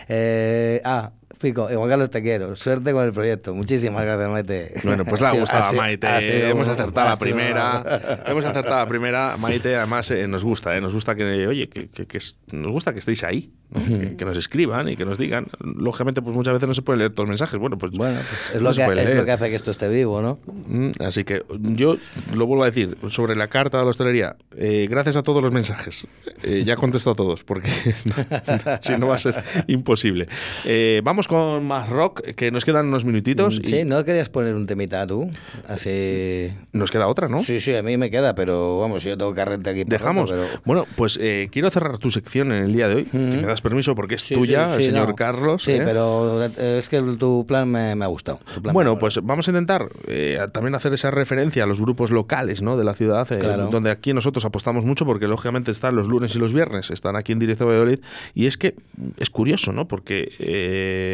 [0.08, 2.54] eh, ah, Fico, Juan Carlos, te quiero.
[2.56, 3.54] Suerte con el proyecto.
[3.54, 4.74] Muchísimas gracias, Maite.
[4.84, 6.48] Bueno, pues le ha gustado a sido- Maite.
[6.50, 8.22] Hemos acertado la primera.
[8.26, 9.36] Hemos acertado la primera.
[9.36, 12.18] Maite, además, eh, nos gusta, eh, nos gusta que, oye, que, que- que
[12.52, 13.84] nos gusta que estéis ahí, ¿no?
[13.84, 15.46] que, que nos escriban y que nos digan.
[15.60, 17.58] Lógicamente, pues muchas veces no se pueden leer todos los mensajes.
[17.58, 19.88] Bueno, pues, Bueno, pues es, no lo que, es lo que hace que esto esté
[19.88, 20.38] vivo, ¿no?
[20.68, 21.96] Mm, Así que yo
[22.32, 24.36] lo vuelvo a decir sobre la carta de la hostelería.
[24.56, 26.06] eh, gracias a todos los mensajes.
[26.42, 27.68] Eh, ya contesto a todos porque
[28.80, 30.28] si no va a ser imposible.
[30.64, 33.56] Eh, vamos con más rock, que nos quedan unos minutitos.
[33.56, 35.30] y Mm, Sí, ¿no querías poner un temita tú?
[35.68, 36.50] Así...
[36.72, 37.42] Nos queda otra, ¿no?
[37.42, 39.84] Sí, sí, a mí me queda, pero vamos, yo tengo carrete aquí.
[39.84, 40.30] Dejamos.
[40.30, 43.04] pero- Bueno, pues eh, quiero cerrar tu sección en el día de hoy.
[43.04, 45.14] Que me das permiso porque es Sí, tuya, sí, el señor no.
[45.14, 45.62] Carlos.
[45.64, 45.82] Sí, ¿eh?
[45.84, 48.40] pero eh, es que tu plan me, me ha gustado.
[48.72, 52.76] Bueno, pues vamos a intentar eh, también hacer esa referencia a los grupos locales ¿no?
[52.76, 53.68] de la ciudad, Claro.
[53.70, 57.32] donde aquí nosotros apostamos mucho porque lógicamente están los lunes y los viernes, están aquí
[57.32, 58.00] en directo a Valladolid.
[58.34, 58.74] Y es que
[59.18, 59.86] es curioso, ¿no?
[59.88, 60.32] Porque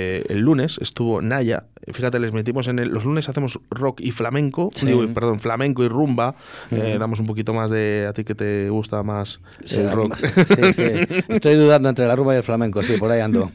[0.01, 2.89] eh, el lunes estuvo Naya, fíjate, les metimos en el...
[2.89, 4.87] Los lunes hacemos rock y flamenco, Sí.
[4.87, 6.35] digo, perdón, flamenco y rumba,
[6.71, 8.07] eh, damos un poquito más de...
[8.09, 10.17] A ti que te gusta más Sí, el rock.
[10.17, 10.85] Sí, sí.
[11.29, 13.51] Estoy dudando entre la rumba y el flamenco, sí, por ahí ando.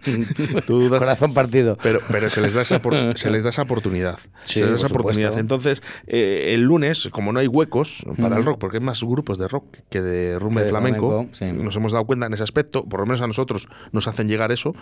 [0.66, 1.78] Tú dudas- Corazón partido.
[1.82, 4.20] Pero, pero se les da esa, por- se les da esa oportunidad.
[4.46, 5.38] Sí, se les da esa por oportunidad.
[5.40, 9.38] Entonces, eh, el lunes, como no hay huecos para el rock, porque hay más grupos
[9.38, 12.84] de rock que de rumba Que y flamenco, nos hemos dado cuenta en ese aspecto,
[12.86, 14.74] por lo menos a nosotros nos hacen llegar eso.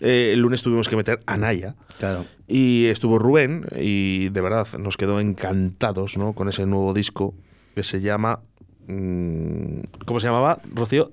[0.00, 1.74] Eh, el lunes tuvimos que meter a Naya.
[1.98, 2.24] Claro.
[2.46, 6.32] Y estuvo Rubén y de verdad nos quedó encantados ¿no?
[6.32, 7.34] con ese nuevo disco
[7.74, 8.40] que se llama...
[8.86, 11.12] mm, ¿Cómo se llamaba, Rocío?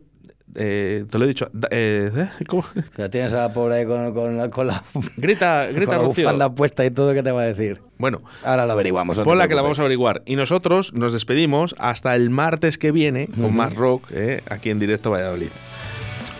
[0.56, 1.50] Eh, te lo he dicho.
[1.70, 2.30] eh, ¿eh?
[2.48, 2.64] ¿Cómo?
[2.96, 4.84] La tienes a la pobre ahí con, con la, con la,
[5.18, 7.82] Grita, grita, con la bufanda puesta y todo, ¿qué te va a decir?
[8.00, 9.18] Bueno, Ahora lo averiguamos.
[9.18, 10.24] no Ponla que la vamos a averiguar.
[10.26, 14.80] Y nosotros nos despedimos hasta el martes que viene con más rock eh, aquí en
[14.80, 15.50] directo Valladolid.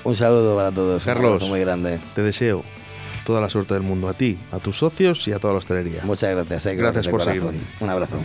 [0.04, 1.04] Un saludo para todos.
[1.04, 1.48] Carlos.
[1.50, 2.00] muy grande.
[2.16, 2.64] Te deseo
[3.28, 6.00] toda la suerte del mundo a ti, a tus socios y a toda la hostelería.
[6.06, 6.66] Muchas gracias.
[6.68, 7.60] eh, Gracias de por seguirme.
[7.82, 8.16] Un abrazo.